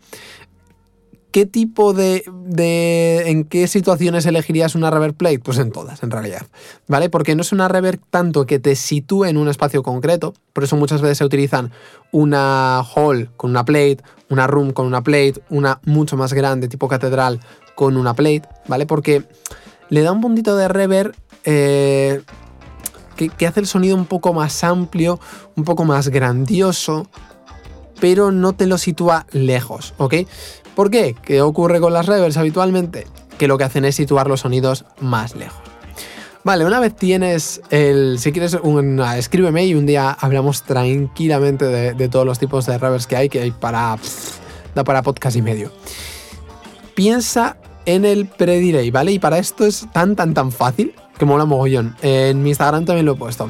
¿Qué 1.31 1.45
tipo 1.45 1.93
de, 1.93 2.23
de, 2.45 3.29
¿En 3.29 3.43
qué 3.43 3.67
situaciones 3.67 4.25
elegirías 4.25 4.75
una 4.75 4.89
reverb 4.89 5.13
plate? 5.13 5.39
Pues 5.39 5.57
en 5.57 5.71
todas, 5.71 6.01
en 6.01 6.09
realidad. 6.09 6.47
¿Vale? 6.87 7.09
Porque 7.09 7.35
no 7.35 7.41
es 7.41 7.51
una 7.51 7.67
reverb 7.67 7.99
tanto 8.09 8.45
que 8.45 8.59
te 8.59 8.75
sitúe 8.75 9.25
en 9.25 9.37
un 9.37 9.49
espacio 9.49 9.83
concreto. 9.83 10.33
Por 10.53 10.63
eso 10.63 10.77
muchas 10.77 11.01
veces 11.01 11.17
se 11.17 11.25
utilizan 11.25 11.71
una 12.11 12.81
hall 12.95 13.29
con 13.35 13.51
una 13.51 13.65
plate, 13.65 13.97
una 14.29 14.47
room 14.47 14.71
con 14.71 14.85
una 14.85 15.03
plate, 15.03 15.35
una 15.49 15.79
mucho 15.83 16.15
más 16.15 16.33
grande, 16.33 16.69
tipo 16.69 16.87
catedral, 16.87 17.41
con 17.75 17.97
una 17.97 18.13
plate. 18.13 18.43
¿Vale? 18.67 18.85
Porque 18.85 19.23
le 19.89 20.01
da 20.03 20.13
un 20.13 20.21
puntito 20.21 20.55
de 20.55 20.67
reverb. 20.69 21.13
Eh, 21.43 22.21
que, 23.17 23.29
que 23.29 23.47
hace 23.47 23.59
el 23.59 23.67
sonido 23.67 23.95
un 23.95 24.05
poco 24.05 24.31
más 24.31 24.63
amplio, 24.63 25.19
un 25.55 25.63
poco 25.63 25.85
más 25.85 26.09
grandioso, 26.09 27.09
pero 27.99 28.31
no 28.31 28.53
te 28.53 28.67
lo 28.67 28.77
sitúa 28.77 29.25
lejos, 29.31 29.93
¿ok? 29.97 30.13
¿Por 30.77 30.91
qué? 30.91 31.15
¿Qué 31.23 31.41
ocurre 31.41 31.79
con 31.79 31.91
las 31.91 32.05
reverbs 32.05 32.37
habitualmente? 32.37 33.07
Que 33.39 33.47
lo 33.47 33.57
que 33.57 33.63
hacen 33.63 33.83
es 33.83 33.95
situar 33.95 34.27
los 34.27 34.41
sonidos 34.41 34.85
más 35.01 35.35
lejos. 35.35 35.59
Vale, 36.43 36.65
una 36.65 36.79
vez 36.79 36.95
tienes 36.95 37.61
el. 37.71 38.19
Si 38.19 38.31
quieres, 38.31 38.55
escríbeme 39.17 39.65
y 39.65 39.73
un 39.73 39.87
día 39.87 40.11
hablamos 40.11 40.61
tranquilamente 40.61 41.65
de, 41.65 42.09
todos 42.09 42.27
los 42.27 42.37
tipos 42.37 42.67
de 42.67 42.77
reverbs 42.77 43.07
que 43.07 43.15
hay, 43.15 43.27
que 43.27 43.41
hay 43.41 43.49
para. 43.49 43.97
da 44.75 44.83
para 44.83 45.01
podcast 45.01 45.35
y 45.35 45.41
medio. 45.41 45.71
Piensa 46.93 47.57
en 47.87 48.05
el 48.05 48.27
pre-delay, 48.27 48.91
¿vale? 48.91 49.13
Y 49.13 49.17
para 49.17 49.39
esto 49.39 49.65
es 49.65 49.87
tan, 49.91 50.15
tan, 50.15 50.35
tan 50.35 50.51
fácil 50.51 50.93
que 51.17 51.25
mola 51.25 51.45
mogollón. 51.45 51.95
En 52.03 52.43
mi 52.43 52.49
Instagram 52.49 52.85
también 52.85 53.07
lo 53.07 53.13
he 53.13 53.15
puesto. 53.15 53.49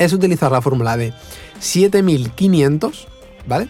Es 0.00 0.12
utilizar 0.12 0.50
la 0.50 0.60
fórmula 0.60 0.96
de 0.96 1.14
7500, 1.60 3.06
¿vale? 3.46 3.68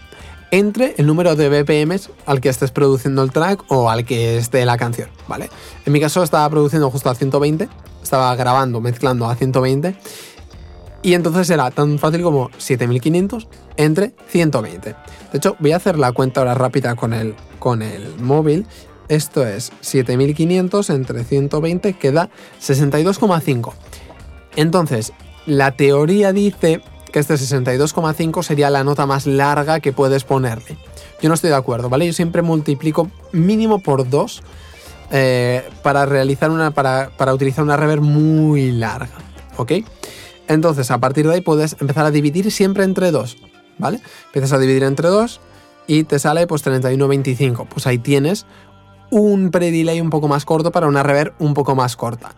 Entre 0.55 0.95
el 0.97 1.05
número 1.05 1.35
de 1.35 1.49
BPMs 1.49 2.09
al 2.25 2.39
que 2.39 2.47
estés 2.47 2.71
produciendo 2.71 3.21
el 3.23 3.31
track 3.31 3.65
o 3.67 3.89
al 3.89 4.05
que 4.05 4.37
esté 4.37 4.65
la 4.65 4.77
canción, 4.77 5.09
¿vale? 5.27 5.49
En 5.85 5.91
mi 5.91 5.99
caso 5.99 6.23
estaba 6.23 6.49
produciendo 6.49 6.89
justo 6.89 7.09
a 7.09 7.15
120, 7.15 7.67
estaba 8.01 8.33
grabando, 8.37 8.79
mezclando 8.79 9.27
a 9.27 9.35
120 9.35 9.97
y 11.03 11.13
entonces 11.13 11.49
era 11.49 11.69
tan 11.71 11.99
fácil 11.99 12.21
como 12.21 12.51
7500 12.57 13.49
entre 13.75 14.13
120. 14.29 14.89
De 14.89 15.37
hecho, 15.37 15.57
voy 15.59 15.73
a 15.73 15.75
hacer 15.75 15.99
la 15.99 16.13
cuenta 16.13 16.39
ahora 16.39 16.53
rápida 16.53 16.95
con 16.95 17.11
el, 17.11 17.35
con 17.59 17.81
el 17.81 18.17
móvil. 18.19 18.65
Esto 19.09 19.45
es 19.45 19.73
7500 19.81 20.89
entre 20.89 21.25
120 21.25 21.93
queda 21.97 22.29
62,5. 22.61 23.73
Entonces, 24.55 25.11
la 25.45 25.75
teoría 25.75 26.31
dice 26.31 26.81
que 27.15 27.19
este 27.19 27.35
62,5 27.35 28.43
sería 28.43 28.69
la 28.69 28.83
nota 28.83 29.05
más 29.05 29.25
larga 29.25 29.79
que 29.79 29.93
puedes 29.93 30.25
ponerle. 30.25 30.77
Yo 31.21 31.29
no 31.29 31.35
estoy 31.35 31.49
de 31.49 31.55
acuerdo, 31.55 31.87
¿vale? 31.87 32.05
Yo 32.05 32.11
siempre 32.11 32.41
multiplico 32.41 33.09
mínimo 33.31 33.79
por 33.79 34.09
2 34.09 34.43
eh, 35.11 35.63
para 35.81 36.05
realizar 36.05 36.51
una. 36.51 36.71
Para, 36.71 37.11
para 37.15 37.33
utilizar 37.33 37.63
una 37.63 37.77
reverb 37.77 38.01
muy 38.01 38.73
larga. 38.73 39.13
¿Ok? 39.55 39.71
Entonces, 40.49 40.91
a 40.91 40.97
partir 40.97 41.25
de 41.25 41.35
ahí 41.35 41.39
puedes 41.39 41.77
empezar 41.79 42.05
a 42.05 42.11
dividir 42.11 42.51
siempre 42.51 42.83
entre 42.83 43.11
2. 43.11 43.37
¿Vale? 43.77 44.01
Empiezas 44.25 44.51
a 44.51 44.59
dividir 44.59 44.83
entre 44.83 45.07
2 45.07 45.39
y 45.87 46.03
te 46.03 46.19
sale 46.19 46.47
pues 46.47 46.65
31,25. 46.65 47.65
Pues 47.69 47.87
ahí 47.87 47.97
tienes 47.97 48.45
un 49.09 49.51
pre-delay 49.51 50.01
un 50.01 50.09
poco 50.09 50.27
más 50.27 50.43
corto 50.43 50.73
para 50.73 50.87
una 50.87 51.01
reverb 51.01 51.33
un 51.39 51.53
poco 51.53 51.75
más 51.75 51.95
corta. 51.95 52.35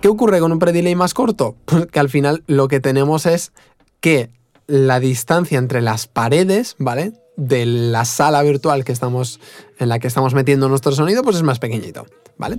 ¿Qué 0.00 0.08
ocurre 0.08 0.40
con 0.40 0.50
un 0.50 0.58
pre-delay 0.58 0.94
más 0.94 1.12
corto? 1.12 1.56
Pues 1.66 1.86
que 1.92 2.00
al 2.00 2.08
final 2.08 2.42
lo 2.46 2.68
que 2.68 2.80
tenemos 2.80 3.26
es 3.26 3.52
que 4.00 4.30
la 4.66 5.00
distancia 5.00 5.58
entre 5.58 5.80
las 5.80 6.06
paredes, 6.06 6.76
¿vale? 6.78 7.12
De 7.36 7.66
la 7.66 8.04
sala 8.04 8.42
virtual 8.42 8.84
que 8.84 8.92
estamos, 8.92 9.40
en 9.78 9.88
la 9.88 9.98
que 9.98 10.06
estamos 10.06 10.34
metiendo 10.34 10.68
nuestro 10.68 10.92
sonido, 10.92 11.22
pues 11.22 11.36
es 11.36 11.42
más 11.42 11.58
pequeñito, 11.58 12.06
¿vale? 12.38 12.58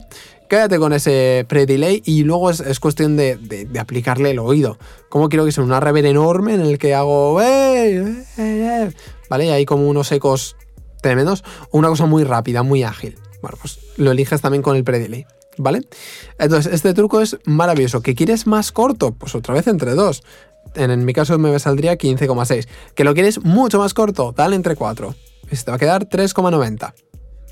Quédate 0.49 0.79
con 0.79 0.91
ese 0.91 1.45
pre-delay 1.47 2.01
y 2.05 2.23
luego 2.23 2.49
es, 2.49 2.79
cuestión 2.81 3.15
de, 3.15 3.69
aplicarle 3.79 4.31
el 4.31 4.39
oído. 4.39 4.77
¿Cómo 5.07 5.29
quiero 5.29 5.45
que 5.45 5.53
sea 5.53 5.63
una 5.63 5.79
reverb 5.79 6.07
enorme 6.07 6.55
en 6.55 6.61
el 6.61 6.77
que 6.77 6.93
hago... 6.93 7.35
¿Vale? 7.35 9.45
Y 9.45 9.49
hay 9.49 9.65
como 9.65 9.87
unos 9.87 10.11
ecos 10.11 10.57
tremendos. 11.01 11.45
Una 11.71 11.87
cosa 11.87 12.05
muy 12.05 12.25
rápida, 12.25 12.63
muy 12.63 12.83
ágil. 12.83 13.17
Bueno, 13.41 13.57
pues 13.61 13.79
lo 13.95 14.11
eliges 14.11 14.41
también 14.41 14.61
con 14.61 14.75
el 14.75 14.83
pre-delay. 14.83 15.25
¿Vale? 15.57 15.83
Entonces, 16.37 16.73
este 16.73 16.93
truco 16.93 17.21
es 17.21 17.37
maravilloso. 17.45 18.01
¿Que 18.01 18.13
quieres 18.13 18.47
más 18.47 18.73
corto? 18.73 19.13
Pues 19.13 19.35
otra 19.35 19.53
vez 19.53 19.67
entre 19.67 19.95
dos 19.95 20.21
en 20.75 21.05
mi 21.05 21.13
caso 21.13 21.37
me 21.37 21.57
saldría 21.59 21.97
15,6. 21.97 22.67
Que 22.95 23.03
lo 23.03 23.13
quieres 23.13 23.43
mucho 23.43 23.79
más 23.79 23.93
corto, 23.93 24.33
dale 24.35 24.55
entre 24.55 24.75
4. 24.75 25.15
Y 25.51 25.55
te 25.55 25.71
va 25.71 25.75
a 25.75 25.79
quedar 25.79 26.07
3,90. 26.07 26.93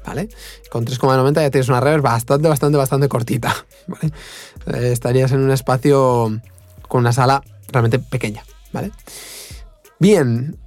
¿Vale? 0.06 0.30
Con 0.72 0.86
3,90 0.86 1.36
ya 1.36 1.52
tienes 1.52 1.70
una 1.70 1.82
reverb 1.82 2.02
bastante, 2.02 2.48
bastante, 2.48 2.78
bastante 2.78 3.10
cortita. 3.10 3.54
¿Vale? 3.88 4.14
Eh, 4.74 4.92
estarías 4.92 5.32
en 5.32 5.42
un 5.42 5.52
espacio 5.52 6.40
con 6.88 7.02
una 7.02 7.14
sala 7.14 7.44
realmente 7.72 8.00
pequeña. 8.00 8.44
¿Vale? 8.72 8.92
Bien. 10.00 10.58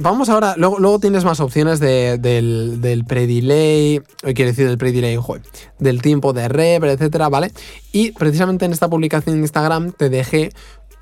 Vamos 0.00 0.28
ahora, 0.28 0.54
luego, 0.56 1.00
tienes 1.00 1.24
más 1.24 1.40
opciones 1.40 1.80
del, 1.80 2.80
del 2.80 3.04
pre-delay, 3.04 4.00
quiero 4.22 4.50
decir 4.50 4.68
del 4.68 4.78
pre-delay, 4.78 5.18
del 5.80 6.02
tiempo 6.02 6.32
de 6.32 6.46
reverb, 6.46 6.92
etcétera, 6.92 7.28
¿vale? 7.28 7.50
Y 7.90 8.12
precisamente 8.12 8.64
en 8.64 8.72
esta 8.72 8.88
publicación 8.88 9.34
de 9.34 9.40
Instagram 9.40 9.90
te 9.90 10.08
dejé 10.08 10.52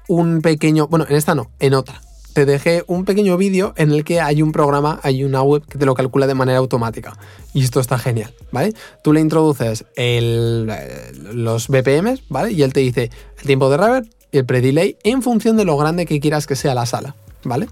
un 0.09 0.43
pequeño, 0.43 0.89
bueno, 0.89 1.07
en 1.09 1.17
esta 1.17 1.35
no, 1.35 1.51
en 1.61 1.75
otra. 1.75 2.01
Te 2.33 2.45
dejé 2.45 2.85
un 2.87 3.07
pequeño 3.07 3.39
vídeo 3.39 3.73
en 3.77 3.93
el 3.93 4.05
que 4.05 4.21
hay 4.21 4.43
un 4.43 4.53
programa, 4.53 5.01
hay 5.03 5.25
una 5.25 5.43
web 5.43 5.65
que 5.67 5.79
te 5.79 5.87
lo 5.87 5.95
calcula 5.95 6.27
de 6.27 6.35
manera 6.35 6.59
automática. 6.59 7.17
Y 7.55 7.65
esto 7.65 7.81
está 7.81 7.99
genial, 7.99 8.35
¿vale? 8.53 8.75
Tú 9.03 9.15
le 9.15 9.21
introduces 9.21 9.87
eh, 9.97 11.11
los 11.33 11.69
BPMs, 11.69 12.25
¿vale? 12.29 12.53
Y 12.53 12.63
él 12.63 12.75
te 12.75 12.81
dice 12.81 13.11
el 13.39 13.47
tiempo 13.47 13.71
de 13.71 13.79
reverb 13.79 14.07
y 14.33 14.39
el 14.39 14.45
pre-delay 14.45 14.99
en 15.03 15.23
función 15.23 15.57
de 15.57 15.65
lo 15.65 15.79
grande 15.79 16.05
que 16.05 16.21
quieras 16.21 16.47
que 16.47 16.57
sea 16.57 16.75
la 16.75 16.85
sala, 16.85 17.15
¿vale? 17.43 17.69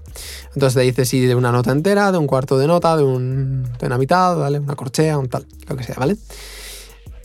Entonces 0.55 0.73
te 0.73 0.81
dice 0.81 1.05
si 1.05 1.19
de 1.23 1.35
una 1.35 1.51
nota 1.51 1.71
entera, 1.71 2.11
de 2.11 2.17
un 2.17 2.25
cuarto 2.25 2.57
de 2.57 2.65
nota, 2.65 2.97
de, 2.97 3.03
un, 3.03 3.69
de 3.79 3.85
una 3.85 3.99
mitad, 3.99 4.35
¿vale? 4.35 4.57
Una 4.57 4.75
corchea, 4.75 5.19
un 5.19 5.29
tal, 5.29 5.45
lo 5.67 5.75
que 5.75 5.83
sea, 5.83 5.95
¿vale? 5.99 6.17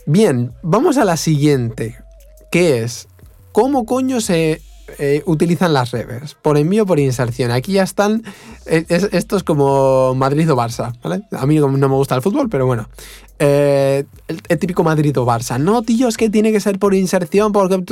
Bien, 0.04 0.52
vamos 0.62 0.98
a 0.98 1.06
la 1.06 1.16
siguiente, 1.16 1.96
que 2.50 2.82
es 2.82 3.08
cómo 3.52 3.86
coño 3.86 4.20
se 4.20 4.60
eh, 4.98 5.22
utilizan 5.26 5.72
las 5.72 5.90
reverbs, 5.90 6.34
por 6.34 6.58
envío 6.58 6.86
por 6.86 6.98
inserción. 6.98 7.50
Aquí 7.50 7.72
ya 7.72 7.82
están, 7.82 8.22
eh, 8.66 8.84
esto 8.88 9.36
es 9.36 9.42
como 9.42 10.14
Madrid 10.14 10.50
o 10.50 10.56
Barça, 10.56 10.98
¿vale? 11.02 11.22
A 11.32 11.46
mí 11.46 11.56
no 11.56 11.68
me 11.68 11.86
gusta 11.88 12.14
el 12.14 12.22
fútbol, 12.22 12.48
pero 12.48 12.66
bueno. 12.66 12.88
Eh, 13.42 14.04
el, 14.28 14.58
típico 14.58 14.84
Madrid 14.84 15.18
o 15.18 15.24
Barça. 15.24 15.58
No, 15.58 15.82
tío, 15.82 16.08
es 16.08 16.18
que 16.18 16.28
tiene 16.28 16.52
que 16.52 16.60
ser 16.60 16.78
por 16.78 16.94
inserción, 16.94 17.52
porque... 17.52 17.82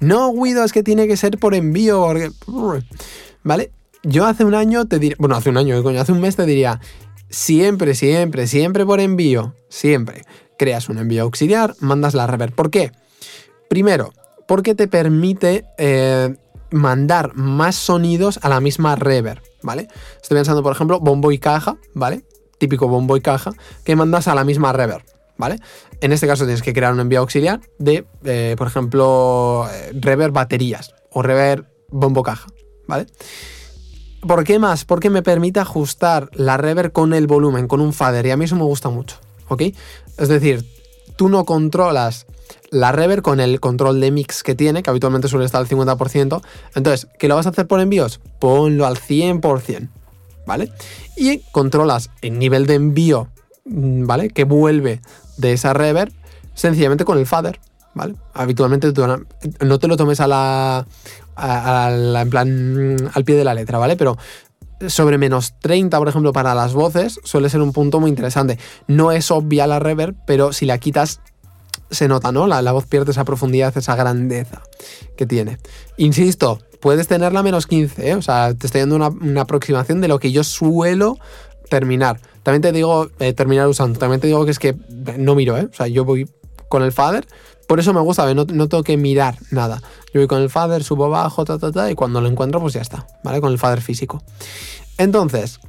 No, 0.00 0.32
Guido, 0.34 0.62
es 0.62 0.72
que 0.72 0.82
tiene 0.82 1.08
que 1.08 1.16
ser 1.16 1.38
por 1.38 1.54
envío, 1.54 2.00
porque... 2.00 2.30
¿Vale? 3.42 3.72
Yo 4.02 4.26
hace 4.26 4.44
un 4.44 4.54
año 4.54 4.84
te 4.86 4.98
diría... 4.98 5.16
Bueno, 5.18 5.36
hace 5.36 5.48
un 5.48 5.56
año, 5.56 5.82
coño, 5.82 6.00
hace 6.00 6.12
un 6.12 6.20
mes 6.20 6.36
te 6.36 6.44
diría... 6.44 6.80
Siempre, 7.30 7.94
siempre, 7.94 8.46
siempre 8.46 8.84
por 8.84 9.00
envío. 9.00 9.54
Siempre. 9.70 10.22
Creas 10.58 10.90
un 10.90 10.98
envío 10.98 11.22
auxiliar, 11.22 11.74
mandas 11.80 12.14
la 12.14 12.26
reverb. 12.26 12.54
¿Por 12.54 12.70
qué? 12.70 12.92
Primero, 13.70 14.12
porque 14.48 14.74
te 14.74 14.88
permite 14.88 15.66
eh, 15.76 16.34
mandar 16.70 17.34
más 17.34 17.76
sonidos 17.76 18.40
a 18.42 18.48
la 18.48 18.60
misma 18.60 18.96
reverb, 18.96 19.42
¿vale? 19.62 19.88
Estoy 20.20 20.36
pensando, 20.38 20.62
por 20.62 20.72
ejemplo, 20.72 20.98
bombo 21.00 21.30
y 21.30 21.38
caja, 21.38 21.76
¿vale? 21.94 22.24
Típico 22.56 22.88
bombo 22.88 23.16
y 23.16 23.20
caja, 23.20 23.52
que 23.84 23.94
mandas 23.94 24.26
a 24.26 24.34
la 24.34 24.44
misma 24.44 24.72
reverb, 24.72 25.04
¿vale? 25.36 25.58
En 26.00 26.12
este 26.12 26.26
caso 26.26 26.44
tienes 26.44 26.62
que 26.62 26.72
crear 26.72 26.94
un 26.94 27.00
envío 27.00 27.20
auxiliar 27.20 27.60
de, 27.78 28.06
eh, 28.24 28.54
por 28.56 28.66
ejemplo, 28.66 29.68
eh, 29.70 29.92
reverb 29.92 30.32
baterías 30.32 30.94
o 31.12 31.20
reverb 31.20 31.66
bombo 31.90 32.22
caja, 32.22 32.48
¿vale? 32.86 33.04
¿Por 34.26 34.44
qué 34.44 34.58
más? 34.58 34.86
Porque 34.86 35.10
me 35.10 35.22
permite 35.22 35.60
ajustar 35.60 36.30
la 36.32 36.56
reverb 36.56 36.92
con 36.92 37.12
el 37.12 37.26
volumen, 37.26 37.68
con 37.68 37.82
un 37.82 37.92
fader, 37.92 38.24
y 38.24 38.30
a 38.30 38.38
mí 38.38 38.46
eso 38.46 38.56
me 38.56 38.64
gusta 38.64 38.88
mucho, 38.88 39.18
¿ok? 39.48 39.62
Es 40.16 40.28
decir, 40.28 40.64
tú 41.16 41.28
no 41.28 41.44
controlas 41.44 42.26
la 42.70 42.92
reverb 42.92 43.22
con 43.22 43.40
el 43.40 43.60
control 43.60 44.00
de 44.00 44.10
mix 44.10 44.42
que 44.42 44.54
tiene, 44.54 44.82
que 44.82 44.90
habitualmente 44.90 45.28
suele 45.28 45.46
estar 45.46 45.60
al 45.60 45.68
50%. 45.68 46.42
Entonces, 46.74 47.08
¿qué 47.18 47.28
lo 47.28 47.36
vas 47.36 47.46
a 47.46 47.50
hacer 47.50 47.66
por 47.66 47.80
envíos? 47.80 48.20
Ponlo 48.38 48.86
al 48.86 48.96
100%, 48.96 49.88
¿vale? 50.46 50.72
Y 51.16 51.38
controlas 51.52 52.10
el 52.22 52.38
nivel 52.38 52.66
de 52.66 52.74
envío, 52.74 53.28
mm, 53.64 54.06
¿vale? 54.06 54.30
Que 54.30 54.44
vuelve 54.44 55.00
de 55.36 55.52
esa 55.52 55.72
reverb 55.72 56.12
sencillamente 56.54 57.04
con 57.04 57.18
el 57.18 57.26
fader, 57.26 57.60
¿vale? 57.94 58.16
Habitualmente 58.34 58.92
no 59.60 59.78
te 59.78 59.88
lo 59.88 59.96
tomes 59.96 60.20
a 60.20 60.26
la, 60.26 60.86
en 62.20 62.30
plan 62.30 63.10
al 63.14 63.24
pie 63.24 63.36
de 63.36 63.44
la 63.44 63.54
letra, 63.54 63.78
¿vale? 63.78 63.96
Pero 63.96 64.18
sobre 64.86 65.18
menos 65.18 65.54
30, 65.60 65.98
por 65.98 66.08
ejemplo, 66.08 66.32
para 66.32 66.54
las 66.54 66.72
voces, 66.72 67.20
suele 67.24 67.48
ser 67.48 67.60
un 67.60 67.72
punto 67.72 68.00
muy 68.00 68.10
interesante. 68.10 68.58
No 68.86 69.10
es 69.10 69.30
obvia 69.30 69.66
la 69.66 69.78
reverb, 69.78 70.14
pero 70.26 70.52
si 70.52 70.66
la 70.66 70.78
quitas 70.78 71.20
se 71.90 72.08
nota, 72.08 72.32
¿no? 72.32 72.46
La, 72.46 72.72
voz 72.72 72.86
pierde 72.86 73.12
esa 73.12 73.24
profundidad, 73.24 73.76
esa 73.76 73.96
grandeza 73.96 74.62
que 75.16 75.26
tiene. 75.26 75.58
Insisto, 75.96 76.60
puedes 76.80 77.08
tenerla 77.08 77.42
menos 77.42 77.66
15, 77.66 78.10
¿eh? 78.10 78.14
o 78.14 78.22
sea, 78.22 78.54
te 78.54 78.66
estoy 78.66 78.82
dando 78.82 78.96
una, 78.96 79.40
aproximación 79.40 80.00
de 80.00 80.08
lo 80.08 80.18
que 80.18 80.32
yo 80.32 80.44
suelo 80.44 81.18
terminar. 81.68 82.20
También 82.42 82.62
te 82.62 82.72
digo, 82.72 83.10
eh, 83.18 83.32
terminar 83.32 83.68
usando. 83.68 83.98
También 83.98 84.20
te 84.20 84.26
digo 84.26 84.44
que 84.44 84.50
es 84.50 84.58
que 84.58 84.74
no 85.18 85.34
miro, 85.34 85.56
¿eh? 85.58 85.68
O 85.70 85.74
sea, 85.74 85.86
yo 85.86 86.04
voy 86.04 86.28
con 86.68 86.82
el 86.82 86.92
fader. 86.92 87.26
Por 87.66 87.80
eso 87.80 87.92
me 87.92 88.00
gusta, 88.00 88.32
no, 88.32 88.46
no 88.46 88.68
tengo 88.68 88.82
que 88.82 88.96
mirar 88.96 89.36
nada. 89.50 89.82
Yo 90.14 90.20
voy 90.20 90.26
con 90.28 90.40
el 90.40 90.48
fader, 90.48 90.82
subo 90.82 91.10
bajo, 91.10 91.44
ta, 91.44 91.58
ta, 91.58 91.70
ta, 91.70 91.90
y 91.90 91.94
cuando 91.94 92.20
lo 92.22 92.28
encuentro, 92.28 92.60
pues 92.60 92.72
ya 92.72 92.80
está, 92.80 93.06
¿vale? 93.22 93.42
Con 93.42 93.52
el 93.52 93.58
fader 93.58 93.82
físico. 93.82 94.22
Entonces, 94.96 95.60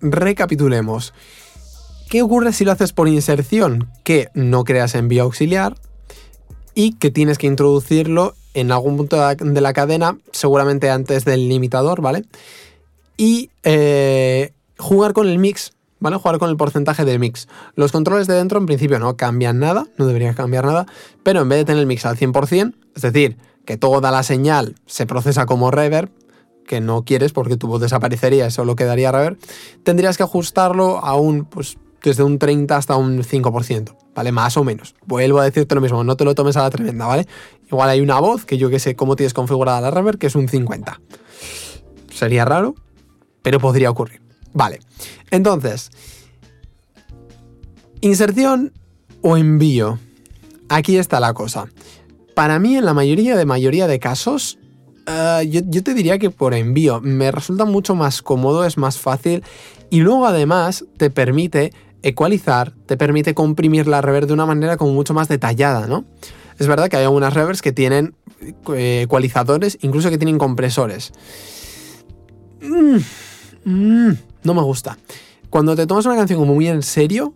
recapitulemos. 0.00 1.14
¿Qué 2.08 2.22
ocurre 2.22 2.52
si 2.52 2.64
lo 2.64 2.72
haces 2.72 2.92
por 2.92 3.08
inserción? 3.08 3.90
Que 4.04 4.28
no 4.34 4.62
creas 4.62 4.94
envío 4.94 5.24
auxiliar 5.24 5.76
y 6.74 6.92
que 6.92 7.10
tienes 7.10 7.36
que 7.36 7.48
introducirlo 7.48 8.34
en 8.54 8.70
algún 8.70 8.96
punto 8.96 9.16
de 9.28 9.60
la 9.60 9.72
cadena, 9.72 10.16
seguramente 10.30 10.88
antes 10.88 11.24
del 11.24 11.48
limitador, 11.48 12.00
¿vale? 12.00 12.24
Y 13.16 13.50
eh, 13.64 14.52
jugar 14.78 15.14
con 15.14 15.26
el 15.28 15.38
mix, 15.38 15.72
¿vale? 15.98 16.16
Jugar 16.16 16.38
con 16.38 16.48
el 16.48 16.56
porcentaje 16.56 17.04
de 17.04 17.18
mix. 17.18 17.48
Los 17.74 17.90
controles 17.92 18.28
de 18.28 18.34
dentro 18.34 18.58
en 18.58 18.66
principio 18.66 18.98
no 19.00 19.16
cambian 19.16 19.58
nada, 19.58 19.86
no 19.98 20.06
deberían 20.06 20.34
cambiar 20.34 20.64
nada, 20.64 20.86
pero 21.24 21.40
en 21.40 21.48
vez 21.48 21.58
de 21.58 21.64
tener 21.64 21.80
el 21.80 21.86
mix 21.86 22.06
al 22.06 22.16
100%, 22.16 22.74
es 22.94 23.02
decir, 23.02 23.36
que 23.64 23.76
toda 23.76 24.12
la 24.12 24.22
señal 24.22 24.76
se 24.86 25.06
procesa 25.06 25.44
como 25.44 25.72
reverb, 25.72 26.10
que 26.66 26.80
no 26.80 27.04
quieres 27.04 27.32
porque 27.32 27.56
tu 27.56 27.66
voz 27.66 27.80
desaparecería 27.80 28.46
y 28.46 28.50
solo 28.50 28.76
quedaría 28.76 29.12
reverb, 29.12 29.38
tendrías 29.82 30.16
que 30.16 30.22
ajustarlo 30.22 30.98
a 30.98 31.16
un, 31.16 31.44
pues, 31.44 31.78
desde 32.10 32.22
un 32.22 32.38
30 32.38 32.76
hasta 32.76 32.96
un 32.96 33.22
5%, 33.22 33.96
¿vale? 34.14 34.32
Más 34.32 34.56
o 34.56 34.64
menos. 34.64 34.94
Vuelvo 35.06 35.40
a 35.40 35.44
decirte 35.44 35.74
lo 35.74 35.80
mismo, 35.80 36.04
no 36.04 36.16
te 36.16 36.24
lo 36.24 36.34
tomes 36.34 36.56
a 36.56 36.62
la 36.62 36.70
tremenda, 36.70 37.06
¿vale? 37.06 37.26
Igual 37.66 37.90
hay 37.90 38.00
una 38.00 38.20
voz 38.20 38.44
que 38.44 38.58
yo 38.58 38.70
que 38.70 38.78
sé 38.78 38.94
cómo 38.94 39.16
tienes 39.16 39.34
configurada 39.34 39.80
la 39.80 39.90
reverb, 39.90 40.18
que 40.18 40.28
es 40.28 40.36
un 40.36 40.48
50. 40.48 41.00
Sería 42.12 42.44
raro, 42.44 42.76
pero 43.42 43.58
podría 43.58 43.90
ocurrir. 43.90 44.22
Vale. 44.52 44.78
Entonces, 45.30 45.90
inserción 48.00 48.72
o 49.22 49.36
envío. 49.36 49.98
Aquí 50.68 50.96
está 50.96 51.18
la 51.18 51.34
cosa. 51.34 51.66
Para 52.34 52.58
mí, 52.58 52.76
en 52.76 52.84
la 52.84 52.94
mayoría 52.94 53.36
de 53.36 53.46
mayoría 53.46 53.86
de 53.86 53.98
casos, 53.98 54.58
eh, 55.06 55.48
yo, 55.48 55.82
te 55.82 55.94
diría 55.94 56.18
que 56.18 56.30
por 56.30 56.54
envío 56.54 57.00
me 57.00 57.30
resulta 57.30 57.64
mucho 57.64 57.94
más 57.94 58.22
cómodo, 58.22 58.64
es 58.64 58.76
más 58.76 58.98
fácil 58.98 59.44
y 59.88 60.00
luego 60.00 60.26
además 60.26 60.84
te 60.96 61.10
permite 61.10 61.72
ecualizar, 62.08 62.72
te 62.86 62.96
permite 62.96 63.34
comprimir 63.34 63.88
la 63.88 64.00
reverb 64.00 64.28
de 64.28 64.32
una 64.32 64.46
manera 64.46 64.76
como 64.76 64.92
mucho 64.92 65.12
más 65.12 65.26
detallada, 65.26 65.88
¿no? 65.88 66.04
Es 66.58 66.68
verdad 66.68 66.88
que 66.88 66.96
hay 66.96 67.04
algunas 67.04 67.34
reverbs 67.34 67.62
que 67.62 67.72
tienen 67.72 68.14
eh, 68.74 69.02
ecualizadores, 69.04 69.76
incluso 69.82 70.08
que 70.08 70.16
tienen 70.16 70.38
compresores. 70.38 71.12
Mm, 72.62 72.98
mm, 73.64 74.16
no 74.44 74.54
me 74.54 74.62
gusta. 74.62 74.96
Cuando 75.50 75.74
te 75.74 75.86
tomas 75.86 76.06
una 76.06 76.16
canción 76.16 76.38
como 76.38 76.54
muy 76.54 76.68
en 76.68 76.82
serio, 76.82 77.34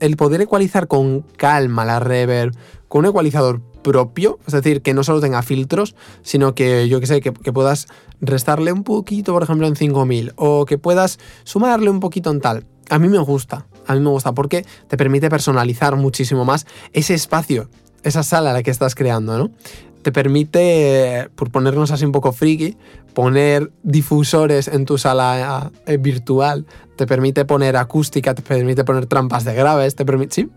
el 0.00 0.16
poder 0.16 0.42
ecualizar 0.42 0.86
con 0.86 1.22
calma 1.36 1.86
la 1.86 1.98
reverb, 1.98 2.54
con 2.88 3.00
un 3.00 3.10
ecualizador 3.10 3.62
propio, 3.82 4.38
es 4.46 4.52
decir, 4.52 4.82
que 4.82 4.92
no 4.92 5.02
solo 5.02 5.20
tenga 5.20 5.42
filtros, 5.42 5.96
sino 6.22 6.54
que 6.54 6.88
yo 6.88 7.00
que 7.00 7.06
sé, 7.06 7.20
que, 7.20 7.32
puedas 7.32 7.86
restarle 8.20 8.72
un 8.72 8.84
poquito, 8.84 9.32
por 9.32 9.42
ejemplo, 9.42 9.66
en 9.66 9.76
5000, 9.76 10.32
o 10.36 10.66
que 10.66 10.76
puedas 10.76 11.18
sumarle 11.44 11.90
un 11.90 12.00
poquito 12.00 12.30
en 12.30 12.40
tal. 12.40 12.66
A 12.90 12.98
mí 12.98 13.08
me 13.08 13.18
gusta, 13.18 13.66
a 13.86 13.94
mí 13.94 14.00
me 14.00 14.10
gusta 14.10 14.32
porque 14.32 14.64
te 14.88 14.96
permite 14.96 15.30
personalizar 15.30 15.96
muchísimo 15.96 16.44
más 16.44 16.66
ese 16.92 17.14
espacio, 17.14 17.68
esa 18.02 18.22
sala 18.22 18.52
la 18.52 18.62
que 18.62 18.70
estás 18.70 18.94
creando, 18.94 19.38
¿no? 19.38 19.50
Te 20.02 20.12
permite, 20.12 21.30
por 21.34 21.50
ponernos 21.50 21.90
así 21.90 22.04
un 22.04 22.12
poco 22.12 22.32
friki, 22.32 22.76
poner 23.14 23.72
difusores 23.82 24.68
en 24.68 24.84
tu 24.84 24.98
sala 24.98 25.72
eh, 25.86 25.96
virtual, 25.96 26.66
te 26.96 27.06
permite 27.06 27.44
poner 27.44 27.76
acústica, 27.76 28.34
te 28.34 28.42
permite 28.42 28.84
poner 28.84 29.06
trampas 29.06 29.44
de 29.44 29.54
graves, 29.54 29.94
te 29.94 30.04
permite, 30.04 30.34
¿sí? 30.34 30.50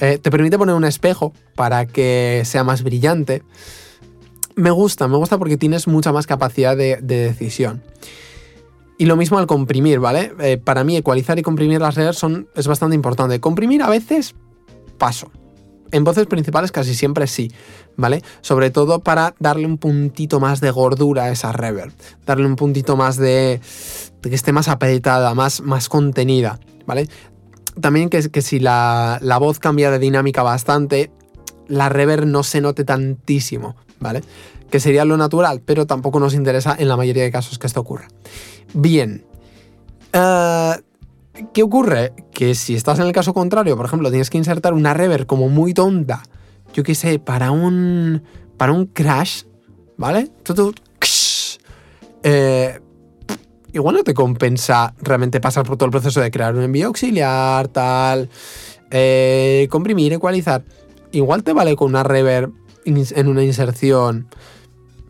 Eh, 0.00 0.18
te 0.18 0.30
permite 0.30 0.58
poner 0.58 0.74
un 0.74 0.84
espejo 0.84 1.32
para 1.54 1.86
que 1.86 2.42
sea 2.44 2.64
más 2.64 2.82
brillante. 2.82 3.42
Me 4.56 4.70
gusta, 4.70 5.06
me 5.06 5.16
gusta 5.16 5.38
porque 5.38 5.56
tienes 5.56 5.86
mucha 5.86 6.10
más 6.10 6.26
capacidad 6.26 6.76
de, 6.76 6.96
decisión. 7.00 7.82
Y 8.98 9.06
lo 9.06 9.16
mismo 9.16 9.38
al 9.38 9.46
comprimir, 9.46 10.00
¿vale? 10.00 10.32
Eh, 10.40 10.58
para 10.58 10.82
mí 10.82 10.96
ecualizar 10.96 11.38
y 11.38 11.42
comprimir 11.42 11.80
las 11.80 11.94
redes 11.94 12.16
son, 12.16 12.48
es 12.56 12.66
bastante 12.66 12.96
importante. 12.96 13.40
Comprimir 13.40 13.82
a 13.82 13.88
veces 13.88 14.34
paso. 14.98 15.30
En 15.92 16.04
voces 16.04 16.26
principales 16.26 16.72
casi 16.72 16.94
siempre 16.94 17.28
sí, 17.28 17.50
¿vale? 17.96 18.22
Sobre 18.42 18.70
todo 18.70 18.98
para 18.98 19.34
darle 19.38 19.66
un 19.66 19.78
puntito 19.78 20.40
más 20.40 20.60
de 20.60 20.70
gordura 20.70 21.24
a 21.24 21.30
esa 21.30 21.52
reverb, 21.52 21.92
darle 22.26 22.44
un 22.44 22.56
puntito 22.56 22.96
más 22.96 23.16
de, 23.16 23.60
que 24.20 24.34
esté 24.34 24.52
más 24.52 24.68
apretada, 24.68 25.32
más, 25.34 25.62
más 25.62 25.88
contenida, 25.88 26.58
¿vale? 26.84 27.08
También 27.80 28.10
que, 28.10 28.30
que 28.30 28.42
si 28.42 28.58
la, 28.58 29.18
la 29.22 29.38
voz 29.38 29.60
cambia 29.60 29.90
de 29.90 29.98
dinámica 29.98 30.42
bastante, 30.42 31.10
la 31.68 31.88
reverb 31.88 32.26
no 32.26 32.42
se 32.42 32.60
note 32.60 32.84
tantísimo, 32.84 33.76
¿vale? 34.00 34.22
Que 34.70 34.80
sería 34.80 35.04
lo 35.04 35.16
natural, 35.16 35.62
pero 35.64 35.86
tampoco 35.86 36.20
nos 36.20 36.34
interesa 36.34 36.76
en 36.78 36.88
la 36.88 36.96
mayoría 36.96 37.22
de 37.22 37.30
casos 37.30 37.58
que 37.58 37.66
esto 37.66 37.80
ocurra. 37.80 38.08
Bien. 38.74 39.24
Uh, 40.14 40.80
¿Qué 41.52 41.62
ocurre? 41.62 42.12
Que 42.32 42.54
si 42.54 42.74
estás 42.74 42.98
en 42.98 43.06
el 43.06 43.12
caso 43.12 43.32
contrario, 43.32 43.76
por 43.76 43.86
ejemplo, 43.86 44.10
tienes 44.10 44.30
que 44.30 44.38
insertar 44.38 44.74
una 44.74 44.94
reverb 44.94 45.26
como 45.26 45.48
muy 45.48 45.72
tonta, 45.72 46.22
yo 46.74 46.82
qué 46.82 46.94
sé, 46.94 47.18
para 47.18 47.50
un, 47.50 48.22
para 48.56 48.72
un 48.72 48.86
crash, 48.86 49.44
¿vale? 49.96 50.30
Eh, 52.22 52.80
igual 53.72 53.94
no 53.94 54.02
te 54.02 54.14
compensa 54.14 54.94
realmente 55.00 55.40
pasar 55.40 55.64
por 55.64 55.76
todo 55.76 55.86
el 55.86 55.92
proceso 55.92 56.20
de 56.20 56.30
crear 56.30 56.54
un 56.54 56.62
envío 56.62 56.88
auxiliar, 56.88 57.68
tal, 57.68 58.28
eh, 58.90 59.68
comprimir, 59.70 60.12
ecualizar. 60.12 60.64
Igual 61.12 61.42
te 61.42 61.52
vale 61.52 61.76
con 61.76 61.88
una 61.88 62.02
reverb 62.02 62.52
en 62.84 63.28
una 63.28 63.44
inserción, 63.44 64.28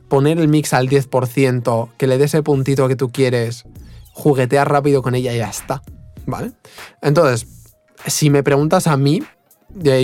poner 0.08 0.38
el 0.38 0.48
mix 0.48 0.72
al 0.72 0.88
10%, 0.88 1.90
que 1.96 2.06
le 2.06 2.18
dé 2.18 2.24
ese 2.24 2.42
puntito 2.42 2.88
que 2.88 2.96
tú 2.96 3.10
quieres, 3.10 3.64
juguetear 4.12 4.70
rápido 4.70 5.02
con 5.02 5.14
ella 5.14 5.32
y 5.34 5.38
ya 5.38 5.48
está. 5.48 5.82
¿vale? 6.28 6.52
Entonces, 7.00 7.48
si 8.06 8.30
me 8.30 8.42
preguntas 8.42 8.86
a 8.86 8.96
mí, 8.96 9.22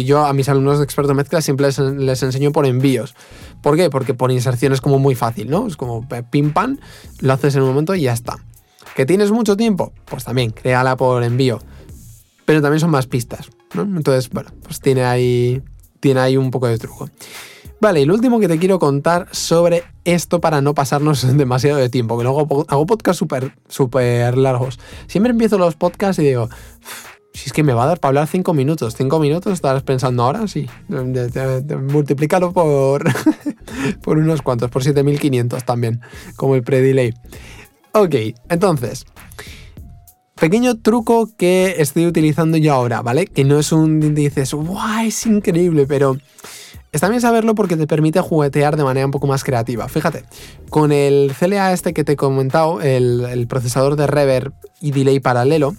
yo 0.05 0.25
a 0.25 0.33
mis 0.33 0.49
alumnos 0.49 0.79
de 0.79 0.85
experto 0.85 1.13
en 1.13 1.19
mezcla 1.19 1.41
siempre 1.41 1.69
les, 1.69 2.23
enseño 2.23 2.51
por 2.51 2.67
envíos. 2.67 3.15
¿Por 3.63 3.77
qué? 3.77 3.91
Porque 3.91 4.15
por 4.15 4.33
inserción 4.33 4.73
es 4.73 4.81
como 4.81 4.99
muy 4.99 5.15
fácil, 5.15 5.51
¿no? 5.51 5.67
Es 5.67 5.77
como 5.77 6.07
pim 6.31 6.53
pam, 6.53 6.79
lo 7.21 7.33
haces 7.33 7.55
en 7.55 7.63
un 7.63 7.69
momento 7.69 7.95
y 7.95 8.03
ya 8.03 8.13
está. 8.13 8.39
¿Que 8.97 9.07
tienes 9.07 9.31
mucho 9.31 9.57
tiempo? 9.57 9.93
Pues 10.07 10.25
también, 10.25 10.51
créala 10.51 10.97
por 10.97 11.23
envío. 11.23 11.61
Pero 12.45 12.61
también 12.61 12.81
son 12.81 12.91
más 12.91 13.07
pistas, 13.07 13.51
¿no? 13.75 13.83
Entonces, 13.83 14.31
bueno, 14.31 14.51
pues 14.63 14.81
tiene 14.81 15.05
ahí, 15.05 15.63
tiene 16.01 16.21
ahí 16.21 16.37
un 16.37 16.51
poco 16.51 16.67
de 16.67 16.79
truco. 16.79 17.09
Vale, 17.81 18.01
y 18.01 18.05
lo 18.05 18.15
último 18.15 18.39
que 18.39 18.49
te 18.49 18.59
quiero 18.59 18.79
contar 18.79 19.29
sobre 19.33 19.85
esto 20.05 20.41
para 20.41 20.61
no 20.61 20.75
pasarnos 20.75 21.37
demasiado 21.37 21.79
de 21.79 21.89
tiempo, 21.89 22.17
que 22.17 22.25
luego 22.25 22.67
hago 22.69 22.87
podcasts 22.87 23.19
súper 23.19 23.55
súper 23.69 24.37
largos. 24.37 24.79
Siempre 25.07 25.33
empiezo 25.33 25.59
los 25.59 25.77
podcasts 25.77 26.23
y 26.23 26.27
digo, 26.27 26.49
si 27.35 27.47
es 27.47 27.53
que 27.53 27.65
me 27.65 27.73
va 27.73 27.85
a 27.85 27.87
dar 27.87 28.01
para 28.01 28.11
hablar 28.11 28.29
cinco 28.29 28.55
minutos, 28.55 28.95
cinco 28.97 29.19
minutos 29.19 29.53
estarás 29.53 29.83
pensando 29.83 30.23
ahora, 30.23 30.47
sí, 30.47 30.69
multiplícalo 30.89 32.53
por, 32.53 33.05
por 34.03 34.19
unos 34.19 34.41
cuantos, 34.41 34.71
por 34.71 34.85
7500 34.85 35.65
también, 35.65 36.01
como 36.37 36.55
el 36.55 36.63
pre-delay. 36.63 37.13
Ok, 37.93 38.15
entonces, 38.49 39.05
pequeño 40.37 40.79
truco 40.81 41.31
que 41.37 41.77
estoy 41.79 42.07
utilizando 42.07 42.57
yo 42.57 42.73
ahora, 42.73 43.03
¿vale? 43.03 43.27
Que 43.27 43.45
no 43.45 43.59
es 43.59 43.73
un, 43.73 44.15
dices, 44.15 44.55
¡guau! 44.55 45.05
Es 45.05 45.27
increíble, 45.27 45.87
pero 45.87 46.17
Está 46.95 47.09
bien 47.09 47.21
saberlo 47.21 47.57
porque 47.57 47.77
te 47.77 47.89
permite 47.89 48.21
juguetear 48.21 48.77
de 48.77 48.85
manera 48.85 49.05
un 49.05 49.11
poco 49.11 49.27
más 49.27 49.43
creativa. 49.43 49.89
Fíjate, 49.89 50.25
con 50.71 50.93
el 50.93 51.33
CLA 51.37 51.73
este 51.73 51.93
que 51.93 52.05
te 52.05 52.13
he 52.13 52.17
comentado, 52.17 52.81
el, 52.81 53.47
procesador 53.49 53.97
de 53.97 54.07
reverb 54.07 54.53
y 54.81 54.93
delay 54.93 55.19
paralelo, 55.19 55.75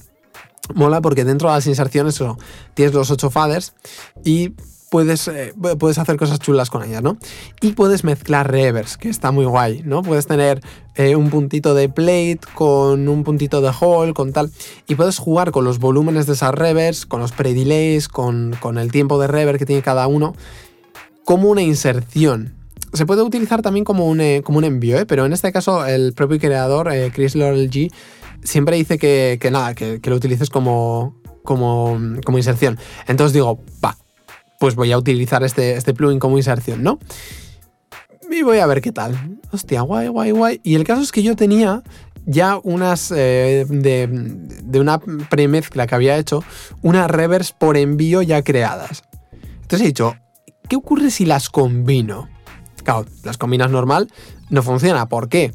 mola 0.73 0.99
porque 0.99 1.23
dentro 1.23 1.47
de 1.47 1.55
las 1.55 1.67
inserciones 1.67 2.21
tienes 2.73 2.93
los 2.93 3.11
8 3.11 3.29
faders 3.29 3.75
y 4.25 4.55
puedes, 4.89 5.29
eh, 5.29 5.53
puedes 5.79 5.99
hacer 5.99 6.17
cosas 6.17 6.39
chulas 6.39 6.69
con 6.69 6.83
ellas, 6.83 7.01
¿no? 7.01 7.17
Y 7.61 7.71
puedes 7.71 8.03
mezclar 8.03 8.51
reverbs, 8.51 8.97
que 8.97 9.07
está 9.07 9.31
muy 9.31 9.45
guay, 9.45 9.83
¿no? 9.85 10.03
Puedes 10.03 10.27
tener 10.27 10.59
eh, 10.95 11.15
un 11.15 11.29
puntito 11.29 11.73
de 11.75 11.87
plate 11.87 12.41
con 12.55 13.07
un 13.07 13.23
puntito 13.23 13.61
de 13.61 13.71
hall, 13.71 14.13
con 14.13 14.33
tal. 14.33 14.51
Y 14.85 14.95
puedes 14.95 15.17
jugar 15.17 15.51
con 15.51 15.63
los 15.63 15.79
volúmenes 15.79 16.27
de 16.27 16.33
esas 16.33 16.53
reverbs, 16.53 17.05
con 17.05 17.21
los 17.21 17.31
pre-delays, 17.31 18.09
con, 18.09 18.53
con 18.59 18.77
el 18.77 18.91
tiempo 18.91 19.17
de 19.17 19.27
reverb 19.27 19.57
que 19.57 19.65
tiene 19.65 19.81
cada 19.81 20.07
uno 20.07 20.33
como 21.25 21.49
una 21.49 21.61
inserción. 21.61 22.55
Se 22.93 23.05
puede 23.05 23.23
utilizar 23.23 23.61
también 23.61 23.83
como 23.83 24.07
un, 24.07 24.21
eh, 24.21 24.41
como 24.43 24.59
un 24.59 24.63
envío, 24.63 24.97
¿eh? 24.97 25.05
pero 25.05 25.25
en 25.25 25.33
este 25.33 25.51
caso 25.51 25.85
el 25.85 26.13
propio 26.13 26.39
creador, 26.39 26.91
eh, 26.93 27.11
Chris 27.13 27.35
Laurel 27.35 27.69
G, 27.69 27.91
siempre 28.43 28.77
dice 28.77 28.97
que, 28.97 29.37
nada, 29.51 29.75
que, 29.75 29.99
lo 30.01 30.15
utilices 30.15 30.49
como, 30.49 31.19
como, 31.43 31.99
como 32.23 32.37
inserción. 32.37 32.79
Entonces 33.07 33.33
digo, 33.33 33.59
va, 33.83 33.97
pues 34.59 34.75
voy 34.75 34.93
a 34.93 34.97
utilizar 34.97 35.43
este, 35.43 35.75
este 35.75 35.93
plugin 35.93 36.19
como 36.19 36.37
inserción, 36.37 36.83
¿no? 36.83 36.99
y 38.31 38.43
voy 38.43 38.59
a 38.59 38.65
ver 38.65 38.81
qué 38.81 38.91
tal. 38.91 39.39
Hostia, 39.51 39.81
guay, 39.81 40.07
guay, 40.07 40.31
guay. 40.31 40.61
Y 40.63 40.75
el 40.75 40.83
caso 40.83 41.01
es 41.01 41.11
que 41.11 41.23
yo 41.23 41.35
tenía 41.35 41.83
ya 42.25 42.59
unas 42.63 43.11
eh, 43.11 43.65
de, 43.69 44.07
de, 44.63 44.79
una 44.79 44.99
premezcla 44.99 45.87
que 45.87 45.95
había 45.95 46.17
hecho, 46.17 46.43
unas 46.81 47.09
reverbs 47.09 47.51
por 47.51 47.77
envío 47.77 48.21
ya 48.21 48.43
creadas. 48.43 49.03
Entonces 49.61 49.81
he 49.81 49.87
dicho, 49.87 50.15
¿qué 50.67 50.75
ocurre 50.75 51.11
si 51.11 51.25
las 51.25 51.49
combino? 51.49 52.29
Claro, 52.83 53.05
las 53.23 53.37
combinas 53.37 53.71
normal, 53.71 54.11
no 54.49 54.61
funciona. 54.63 55.07
¿Por 55.07 55.29
qué? 55.29 55.53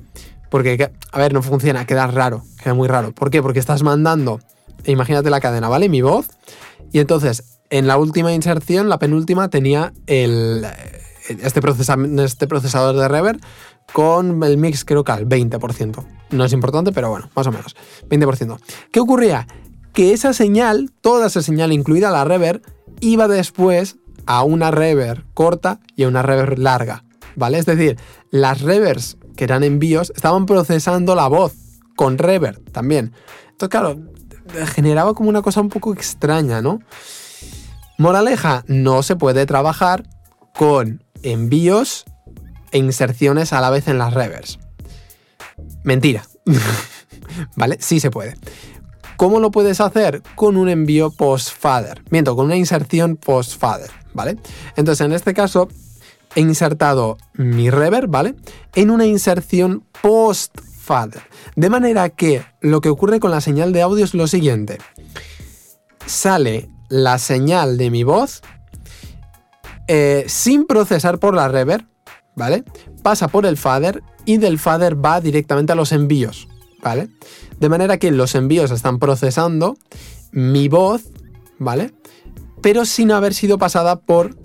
Porque, 0.50 0.90
a 1.12 1.18
ver, 1.18 1.32
no 1.32 1.42
funciona, 1.42 1.86
queda 1.86 2.06
raro, 2.08 2.42
queda 2.62 2.74
muy 2.74 2.88
raro. 2.88 3.12
¿Por 3.12 3.30
qué? 3.30 3.40
Porque 3.42 3.60
estás 3.60 3.82
mandando, 3.82 4.40
imagínate 4.84 5.30
la 5.30 5.40
cadena, 5.40 5.68
¿vale? 5.68 5.88
Mi 5.88 6.02
voz. 6.02 6.26
Y 6.92 6.98
entonces, 6.98 7.60
en 7.70 7.86
la 7.86 7.96
última 7.98 8.32
inserción, 8.32 8.88
la 8.88 8.98
penúltima, 8.98 9.48
tenía 9.48 9.92
el, 10.06 10.66
este, 11.28 11.60
este 11.60 12.46
procesador 12.48 12.96
de 12.96 13.08
reverb 13.08 13.40
con 13.92 14.42
el 14.42 14.56
mix 14.56 14.84
creo 14.84 15.04
que 15.04 15.12
al 15.12 15.28
20%. 15.28 16.04
No 16.30 16.44
es 16.44 16.52
importante, 16.52 16.92
pero 16.92 17.10
bueno, 17.10 17.30
más 17.34 17.46
o 17.46 17.52
menos. 17.52 17.76
20%. 18.08 18.58
¿Qué 18.92 19.00
ocurría? 19.00 19.46
Que 19.92 20.12
esa 20.12 20.32
señal, 20.32 20.90
toda 21.00 21.26
esa 21.26 21.42
señal, 21.42 21.72
incluida 21.72 22.10
la 22.10 22.24
reverb, 22.24 22.62
iba 23.00 23.28
después 23.28 23.96
a 24.30 24.44
una 24.44 24.70
reverb 24.70 25.24
corta 25.34 25.80
y 25.96 26.04
a 26.04 26.08
una 26.08 26.22
reverb 26.22 26.56
larga. 26.56 27.02
¿Vale? 27.34 27.58
Es 27.58 27.66
decir, 27.66 27.98
las 28.30 28.60
reverbs 28.60 29.16
que 29.34 29.42
eran 29.42 29.64
envíos, 29.64 30.12
estaban 30.14 30.46
procesando 30.46 31.16
la 31.16 31.26
voz 31.26 31.54
con 31.96 32.16
reverb 32.16 32.62
también. 32.70 33.12
Entonces, 33.50 33.70
claro, 33.70 33.98
generaba 34.74 35.14
como 35.14 35.30
una 35.30 35.42
cosa 35.42 35.60
un 35.60 35.68
poco 35.68 35.92
extraña, 35.92 36.62
¿no? 36.62 36.80
Moraleja, 37.98 38.64
no 38.68 39.02
se 39.02 39.16
puede 39.16 39.46
trabajar 39.46 40.04
con 40.54 41.02
envíos 41.22 42.04
e 42.70 42.78
inserciones 42.78 43.52
a 43.52 43.60
la 43.60 43.70
vez 43.70 43.88
en 43.88 43.98
las 43.98 44.14
reverbs. 44.14 44.60
Mentira. 45.82 46.22
¿Vale? 47.56 47.78
Sí 47.80 47.98
se 47.98 48.12
puede. 48.12 48.36
¿Cómo 49.20 49.38
lo 49.38 49.50
puedes 49.50 49.82
hacer? 49.82 50.22
Con 50.34 50.56
un 50.56 50.70
envío 50.70 51.10
post-fader. 51.10 52.02
Miento, 52.08 52.34
con 52.34 52.46
una 52.46 52.56
inserción 52.56 53.16
post-fader, 53.16 53.90
¿vale? 54.14 54.38
Entonces, 54.76 55.04
en 55.04 55.12
este 55.12 55.34
caso, 55.34 55.68
he 56.34 56.40
insertado 56.40 57.18
mi 57.34 57.68
reverb, 57.68 58.08
¿vale? 58.08 58.34
En 58.74 58.90
una 58.90 59.04
inserción 59.04 59.84
post-fader. 60.00 61.20
De 61.54 61.68
manera 61.68 62.08
que 62.08 62.42
lo 62.62 62.80
que 62.80 62.88
ocurre 62.88 63.20
con 63.20 63.30
la 63.30 63.42
señal 63.42 63.74
de 63.74 63.82
audio 63.82 64.06
es 64.06 64.14
lo 64.14 64.26
siguiente. 64.26 64.78
Sale 66.06 66.70
la 66.88 67.18
señal 67.18 67.76
de 67.76 67.90
mi 67.90 68.04
voz 68.04 68.40
eh, 69.86 70.24
sin 70.28 70.64
procesar 70.64 71.18
por 71.18 71.34
la 71.34 71.48
reverb, 71.48 71.84
¿vale? 72.36 72.64
Pasa 73.02 73.28
por 73.28 73.44
el 73.44 73.58
fader 73.58 74.02
y 74.24 74.38
del 74.38 74.58
fader 74.58 75.04
va 75.04 75.20
directamente 75.20 75.72
a 75.72 75.76
los 75.76 75.92
envíos, 75.92 76.48
¿vale? 76.82 77.08
De 77.58 77.68
manera 77.68 77.98
que 77.98 78.10
los 78.10 78.34
envíos 78.34 78.70
están 78.70 78.98
procesando 78.98 79.76
mi 80.32 80.68
voz, 80.68 81.04
¿vale? 81.58 81.92
Pero 82.60 82.84
sin 82.84 83.10
haber 83.10 83.34
sido 83.34 83.58
pasada 83.58 84.00
por 84.00 84.36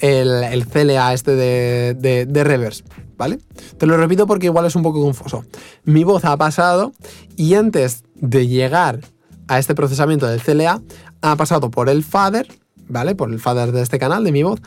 el, 0.00 0.66
CLA 0.66 1.12
este 1.12 1.34
de, 1.34 2.26
de, 2.26 2.44
reverse, 2.44 2.84
¿vale? 3.16 3.38
Te 3.78 3.86
lo 3.86 3.96
repito 3.96 4.26
porque 4.26 4.46
igual 4.46 4.66
es 4.66 4.76
un 4.76 4.82
poco 4.82 5.02
confuso. 5.02 5.44
Mi 5.84 6.04
voz 6.04 6.24
ha 6.24 6.36
pasado 6.36 6.92
y 7.36 7.54
antes 7.54 8.04
de 8.14 8.46
llegar 8.46 9.00
a 9.48 9.58
este 9.58 9.74
procesamiento 9.74 10.26
del 10.26 10.42
CLA, 10.42 10.82
ha 11.22 11.36
pasado 11.36 11.70
por 11.70 11.88
el 11.88 12.04
fader, 12.04 12.48
¿vale? 12.86 13.14
Por 13.14 13.30
el 13.30 13.40
fader 13.40 13.72
de 13.72 13.82
este 13.82 13.98
canal, 13.98 14.24
de 14.24 14.32
mi 14.32 14.42
voz, 14.42 14.60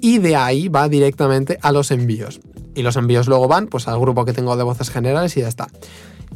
y 0.00 0.18
de 0.18 0.36
ahí 0.36 0.68
va 0.68 0.88
directamente 0.88 1.58
a 1.62 1.72
los 1.72 1.90
envíos. 1.90 2.40
Y 2.74 2.82
los 2.82 2.96
envíos 2.96 3.26
luego 3.28 3.48
van 3.48 3.66
pues 3.66 3.88
al 3.88 3.98
grupo 3.98 4.24
que 4.24 4.34
tengo 4.34 4.56
de 4.56 4.62
voces 4.62 4.90
generales 4.90 5.36
y 5.36 5.40
ya 5.40 5.48
está. 5.48 5.68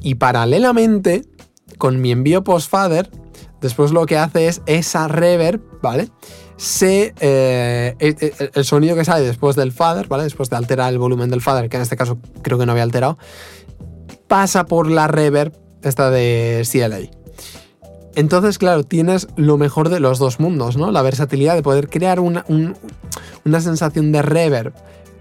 Y 0.00 0.16
paralelamente, 0.16 1.24
con 1.78 2.00
mi 2.00 2.12
envío 2.12 2.44
post-fader, 2.44 3.10
después 3.60 3.92
lo 3.92 4.06
que 4.06 4.18
hace 4.18 4.48
es 4.48 4.62
esa 4.66 5.08
reverb, 5.08 5.60
¿vale? 5.82 6.10
se, 6.60 7.14
eh, 7.20 7.96
el, 8.54 8.64
sonido 8.66 8.94
que 8.94 9.06
sale 9.06 9.24
después 9.24 9.56
del 9.56 9.72
fader, 9.72 10.08
¿vale? 10.08 10.24
Después 10.24 10.50
de 10.50 10.56
alterar 10.56 10.92
el 10.92 10.98
volumen 10.98 11.30
del 11.30 11.40
fader, 11.40 11.70
que 11.70 11.78
en 11.78 11.82
este 11.82 11.96
caso 11.96 12.18
creo 12.42 12.58
que 12.58 12.66
no 12.66 12.72
había 12.72 12.84
alterado, 12.84 13.16
pasa 14.28 14.66
por 14.66 14.90
la 14.90 15.08
reverb 15.08 15.54
esta 15.82 16.10
de 16.10 16.68
CLA. 16.70 17.08
Entonces, 18.14 18.58
claro, 18.58 18.84
tienes 18.84 19.28
lo 19.36 19.56
mejor 19.56 19.88
de 19.88 20.00
los 20.00 20.18
dos 20.18 20.38
mundos, 20.38 20.76
¿no? 20.76 20.90
La 20.90 21.00
versatilidad 21.00 21.54
de 21.54 21.62
poder 21.62 21.88
crear 21.88 22.20
una, 22.20 22.44
una 23.46 23.60
sensación 23.62 24.12
de 24.12 24.20
reverb 24.20 24.74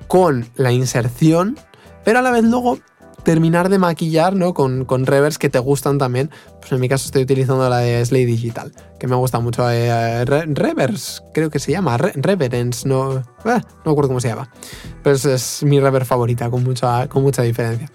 con 0.09 0.45
la 0.57 0.73
inserción, 0.73 1.57
pero 2.03 2.19
a 2.19 2.21
la 2.21 2.31
vez 2.31 2.43
luego 2.43 2.79
terminar 3.29 3.69
de 3.69 3.77
maquillar, 3.77 4.35
¿no? 4.35 4.55
Con, 4.55 4.85
con 4.85 5.05
reverbs 5.05 5.37
que 5.37 5.51
te 5.51 5.59
gustan 5.59 5.99
también. 5.99 6.31
Pues 6.61 6.71
en 6.71 6.79
mi 6.79 6.89
caso 6.89 7.05
estoy 7.05 7.21
utilizando 7.21 7.69
la 7.69 7.77
de 7.77 8.03
Slay 8.03 8.25
Digital, 8.25 8.71
que 8.99 9.05
me 9.05 9.15
gusta 9.15 9.39
mucho. 9.39 9.69
Eh, 9.69 10.25
reverse, 10.25 11.21
creo 11.31 11.51
que 11.51 11.59
se 11.59 11.71
llama. 11.71 11.95
reverence, 11.97 12.89
no, 12.89 13.21
eh, 13.45 13.61
no 13.61 13.85
me 13.85 13.91
acuerdo 13.91 14.07
cómo 14.07 14.19
se 14.19 14.29
llama. 14.29 14.49
Pero 15.03 15.15
es, 15.15 15.63
mi 15.63 15.79
reverb 15.79 16.05
favorita, 16.05 16.49
con 16.49 16.63
mucha, 16.63 17.07
con 17.07 17.23
mucha 17.23 17.41
diferencia. 17.43 17.89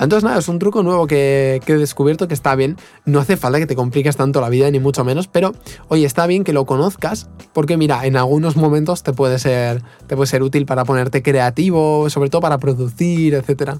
Entonces, 0.00 0.24
nada, 0.24 0.38
es 0.38 0.48
un 0.48 0.58
truco 0.58 0.82
nuevo 0.82 1.06
que, 1.06 1.60
he 1.66 1.72
descubierto 1.74 2.28
que 2.28 2.34
está 2.34 2.54
bien. 2.54 2.76
No 3.04 3.20
hace 3.20 3.36
falta 3.36 3.58
que 3.58 3.66
te 3.66 3.74
compliques 3.74 4.16
tanto 4.16 4.40
la 4.40 4.48
vida, 4.48 4.70
ni 4.70 4.78
mucho 4.78 5.04
menos, 5.04 5.28
pero 5.28 5.52
oye, 5.88 6.04
está 6.04 6.26
bien 6.26 6.44
que 6.44 6.52
lo 6.52 6.66
conozcas, 6.66 7.28
porque 7.52 7.76
mira, 7.76 8.06
en 8.06 8.16
algunos 8.16 8.56
momentos 8.56 9.02
te 9.02 9.12
puede 9.12 9.38
ser, 9.38 9.82
te 10.06 10.16
puede 10.16 10.28
ser 10.28 10.42
útil 10.42 10.66
para 10.66 10.84
ponerte 10.84 11.22
creativo, 11.22 12.08
sobre 12.10 12.30
todo 12.30 12.42
para 12.42 12.58
producir, 12.58 13.34
etcétera. 13.34 13.78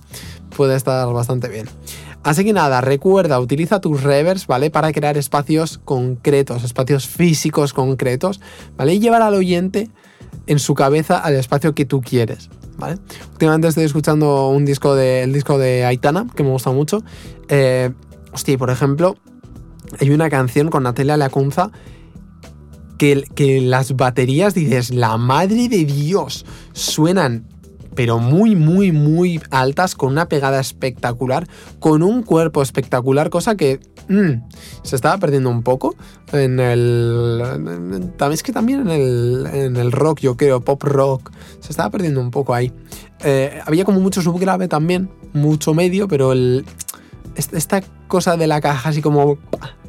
Puede 0.56 0.76
estar 0.76 1.12
bastante 1.12 1.48
bien. 1.48 1.68
Así 2.24 2.44
que 2.44 2.52
nada, 2.52 2.80
recuerda, 2.80 3.38
utiliza 3.38 3.80
tus 3.80 4.02
reverbs, 4.02 4.46
¿vale? 4.46 4.70
Para 4.70 4.92
crear 4.92 5.16
espacios 5.16 5.78
concretos, 5.84 6.64
espacios 6.64 7.06
físicos 7.06 7.72
concretos, 7.72 8.40
¿vale? 8.76 8.94
Y 8.94 8.98
llevar 8.98 9.22
al 9.22 9.34
oyente 9.34 9.88
en 10.48 10.58
su 10.58 10.74
cabeza 10.74 11.18
al 11.18 11.34
espacio 11.34 11.74
que 11.74 11.84
tú 11.84 12.00
quieres. 12.00 12.50
Últimamente 13.32 13.68
estoy 13.68 13.84
escuchando 13.84 14.48
un 14.48 14.64
disco 14.64 14.94
de, 14.94 15.22
el 15.22 15.32
disco 15.32 15.58
de 15.58 15.84
Aitana, 15.84 16.26
que 16.34 16.42
me 16.42 16.50
gusta 16.50 16.70
mucho. 16.70 17.02
Eh, 17.48 17.90
hostia, 18.32 18.56
por 18.56 18.70
ejemplo, 18.70 19.16
hay 20.00 20.10
una 20.10 20.30
canción 20.30 20.70
con 20.70 20.84
Natalia 20.84 21.16
Lacunza 21.16 21.70
que, 22.96 23.24
que 23.34 23.60
las 23.60 23.96
baterías, 23.96 24.54
dices, 24.54 24.90
la 24.90 25.16
madre 25.16 25.68
de 25.68 25.84
Dios, 25.84 26.46
suenan 26.72 27.46
pero 27.98 28.20
muy, 28.20 28.54
muy, 28.54 28.92
muy 28.92 29.40
altas, 29.50 29.96
con 29.96 30.12
una 30.12 30.28
pegada 30.28 30.60
espectacular, 30.60 31.48
con 31.80 32.04
un 32.04 32.22
cuerpo 32.22 32.62
espectacular, 32.62 33.28
cosa 33.28 33.56
que 33.56 33.80
mm, 34.08 34.48
se 34.84 34.94
estaba 34.94 35.18
perdiendo 35.18 35.50
un 35.50 35.64
poco 35.64 35.96
en 36.32 36.60
el... 36.60 37.42
También 38.16 38.34
es 38.34 38.44
que 38.44 38.52
también 38.52 38.82
en 38.82 38.90
el, 38.90 39.46
en 39.52 39.76
el 39.76 39.90
rock, 39.90 40.20
yo 40.20 40.36
creo, 40.36 40.60
pop 40.60 40.80
rock, 40.84 41.32
se 41.58 41.72
estaba 41.72 41.90
perdiendo 41.90 42.20
un 42.20 42.30
poco 42.30 42.54
ahí. 42.54 42.72
Eh, 43.24 43.58
había 43.66 43.84
como 43.84 43.98
mucho 43.98 44.22
subgrave 44.22 44.68
también, 44.68 45.10
mucho 45.32 45.74
medio, 45.74 46.06
pero 46.06 46.30
el, 46.30 46.64
esta 47.34 47.82
cosa 48.06 48.36
de 48.36 48.46
la 48.46 48.60
caja 48.60 48.90
así 48.90 49.02
como 49.02 49.38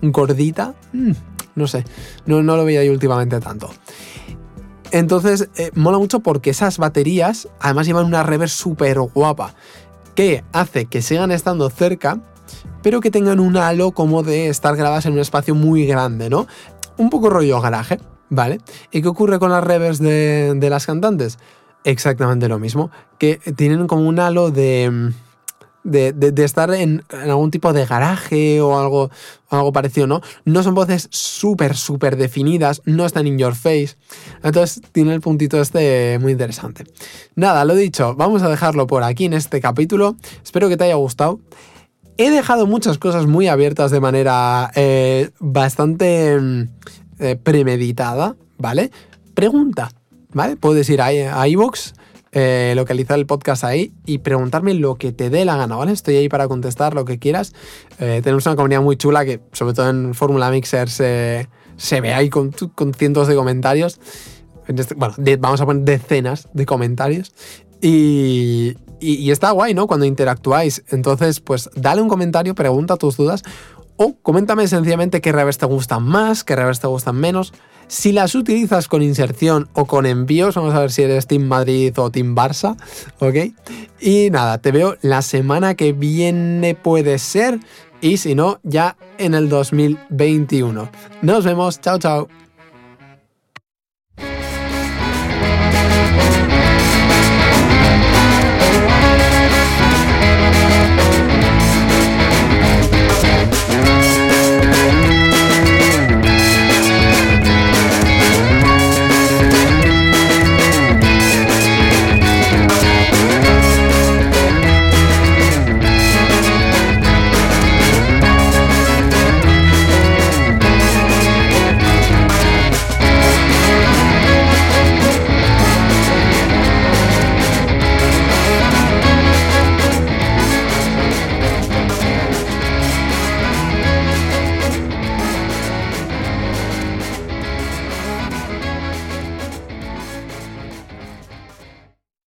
gordita, 0.01 0.73
mm, 0.93 1.11
no 1.53 1.67
sé, 1.67 1.85
no, 2.25 2.41
no 2.41 2.55
lo 2.55 2.65
veía 2.65 2.83
yo 2.83 2.91
últimamente 2.91 3.39
tanto. 3.39 3.69
Entonces, 4.91 5.49
eh, 5.55 5.71
mola 5.75 5.97
mucho 5.97 6.19
porque 6.21 6.49
esas 6.49 6.77
baterías 6.77 7.47
además 7.59 7.85
llevan 7.87 8.05
una 8.05 8.23
reverb 8.23 8.49
súper 8.49 8.99
guapa 8.99 9.53
que 10.15 10.43
hace 10.51 10.85
que 10.85 11.01
sigan 11.01 11.31
estando 11.31 11.69
cerca, 11.69 12.19
pero 12.81 12.99
que 12.99 13.11
tengan 13.11 13.39
un 13.39 13.57
halo 13.57 13.91
como 13.91 14.23
de 14.23 14.49
estar 14.49 14.75
grabadas 14.75 15.05
en 15.05 15.13
un 15.13 15.19
espacio 15.19 15.55
muy 15.55 15.85
grande, 15.85 16.29
¿no? 16.29 16.47
Un 16.97 17.09
poco 17.09 17.29
rollo 17.29 17.61
garaje, 17.61 17.99
¿vale? 18.29 18.59
¿Y 18.91 19.01
qué 19.01 19.07
ocurre 19.07 19.39
con 19.39 19.51
las 19.51 19.63
reverbs 19.63 19.99
de, 19.99 20.53
de 20.55 20.69
las 20.69 20.85
cantantes? 20.85 21.37
Exactamente 21.83 22.49
lo 22.49 22.59
mismo, 22.59 22.91
que 23.17 23.37
tienen 23.55 23.87
como 23.87 24.09
un 24.09 24.19
halo 24.19 24.51
de 24.51 25.11
de, 25.89 26.33
estar 26.43 26.73
en, 26.73 27.03
algún 27.11 27.51
tipo 27.51 27.73
de 27.73 27.85
garaje 27.85 28.61
o 28.61 28.79
algo, 28.79 29.09
algo 29.49 29.73
parecido, 29.73 30.07
¿no? 30.07 30.21
No 30.45 30.63
son 30.63 30.75
voces 30.75 31.07
súper, 31.11 31.75
súper 31.75 32.15
definidas, 32.15 32.81
no 32.85 33.05
están 33.05 33.27
in 33.27 33.37
your 33.37 33.55
face. 33.55 33.97
Entonces 34.43 34.81
tiene 34.91 35.13
el 35.13 35.21
puntito 35.21 35.59
este 35.59 36.19
muy 36.19 36.31
interesante. 36.31 36.85
Nada, 37.35 37.65
lo 37.65 37.75
dicho, 37.75 38.15
vamos 38.15 38.41
a 38.43 38.49
dejarlo 38.49 38.87
por 38.87 39.03
aquí 39.03 39.25
en 39.25 39.33
este 39.33 39.59
capítulo. 39.61 40.15
Espero 40.43 40.69
que 40.69 40.77
te 40.77 40.85
haya 40.85 40.95
gustado. 40.95 41.39
He 42.17 42.29
dejado 42.29 42.67
muchas 42.67 42.97
cosas 42.97 43.27
muy 43.27 43.47
abiertas 43.47 43.91
de 43.91 44.01
manera 44.01 44.71
eh, 44.75 45.29
bastante 45.39 46.37
eh, 47.19 47.35
premeditada, 47.41 48.35
¿vale? 48.57 48.91
Pregunta, 49.33 49.91
¿vale? 50.33 50.57
Puedes 50.57 50.89
ir 50.89 51.01
a, 51.01 51.07
a 51.07 51.47
eh, 52.31 52.73
localizar 52.75 53.17
el 53.17 53.25
podcast 53.25 53.63
ahí 53.63 53.91
y 54.05 54.19
preguntarme 54.19 54.73
lo 54.73 54.95
que 54.95 55.11
te 55.11 55.29
dé 55.29 55.45
la 55.45 55.57
gana, 55.57 55.75
¿vale? 55.75 55.91
Estoy 55.91 56.15
ahí 56.15 56.29
para 56.29 56.47
contestar 56.47 56.93
lo 56.93 57.05
que 57.05 57.19
quieras. 57.19 57.53
Eh, 57.99 58.21
tenemos 58.23 58.45
una 58.45 58.55
comunidad 58.55 58.81
muy 58.81 58.97
chula 58.97 59.25
que, 59.25 59.39
sobre 59.51 59.73
todo 59.73 59.89
en 59.89 60.13
Fórmula 60.13 60.51
Mixer, 60.51 60.89
se, 60.89 61.47
ve 62.01 62.13
ahí 62.13 62.29
con, 62.29 62.53
cientos 62.97 63.27
de 63.27 63.35
comentarios. 63.35 63.99
Bueno, 64.95 65.15
vamos 65.39 65.61
a 65.61 65.65
poner 65.65 65.83
decenas 65.83 66.47
de 66.53 66.65
comentarios. 66.65 67.33
Y, 67.81 68.75
y, 68.99 69.31
está 69.31 69.51
guay, 69.51 69.73
¿no? 69.73 69.87
Cuando 69.87 70.05
interactuáis. 70.05 70.83
Entonces, 70.89 71.39
pues 71.39 71.69
dale 71.75 72.01
un 72.01 72.09
comentario, 72.09 72.53
pregunta 72.53 72.97
tus 72.97 73.17
dudas 73.17 73.43
o 74.01 74.15
coméntame 74.21 74.65
sencillamente 74.65 75.19
qué 75.19 75.33
revés 75.33 75.57
te 75.57 75.65
gustan 75.65 76.03
más, 76.03 76.45
qué 76.45 76.55
revés 76.55 76.79
te 76.79 76.87
gustan 76.87 77.17
menos. 77.17 77.53
Si 77.89 78.11
las 78.11 78.35
utilizas 78.35 78.87
con 78.87 79.01
inserción 79.01 79.67
o 79.73 79.85
con 79.85 80.05
envíos, 80.05 80.53
vamos 80.53 80.75
a 80.75 80.79
ver 80.79 80.91
si 80.91 81.01
eres 81.01 81.25
Team 81.25 81.41
Madrid 81.47 81.91
o 81.97 82.11
Team 82.11 82.35
Barça, 82.35 82.77
¿ok? 83.17 83.51
Y 83.99 84.29
nada, 84.29 84.59
te 84.59 84.71
veo 84.71 84.95
la 85.01 85.23
semana 85.23 85.73
que 85.73 85.91
viene 85.91 86.75
puede 86.75 87.17
ser 87.17 87.59
y 87.99 88.17
si 88.17 88.35
no, 88.35 88.59
ya 88.61 88.95
en 89.17 89.33
el 89.33 89.49
2021. 89.49 90.87
Nos 91.23 91.43
vemos, 91.43 91.81
chao 91.81 91.97
chao. 91.97 92.27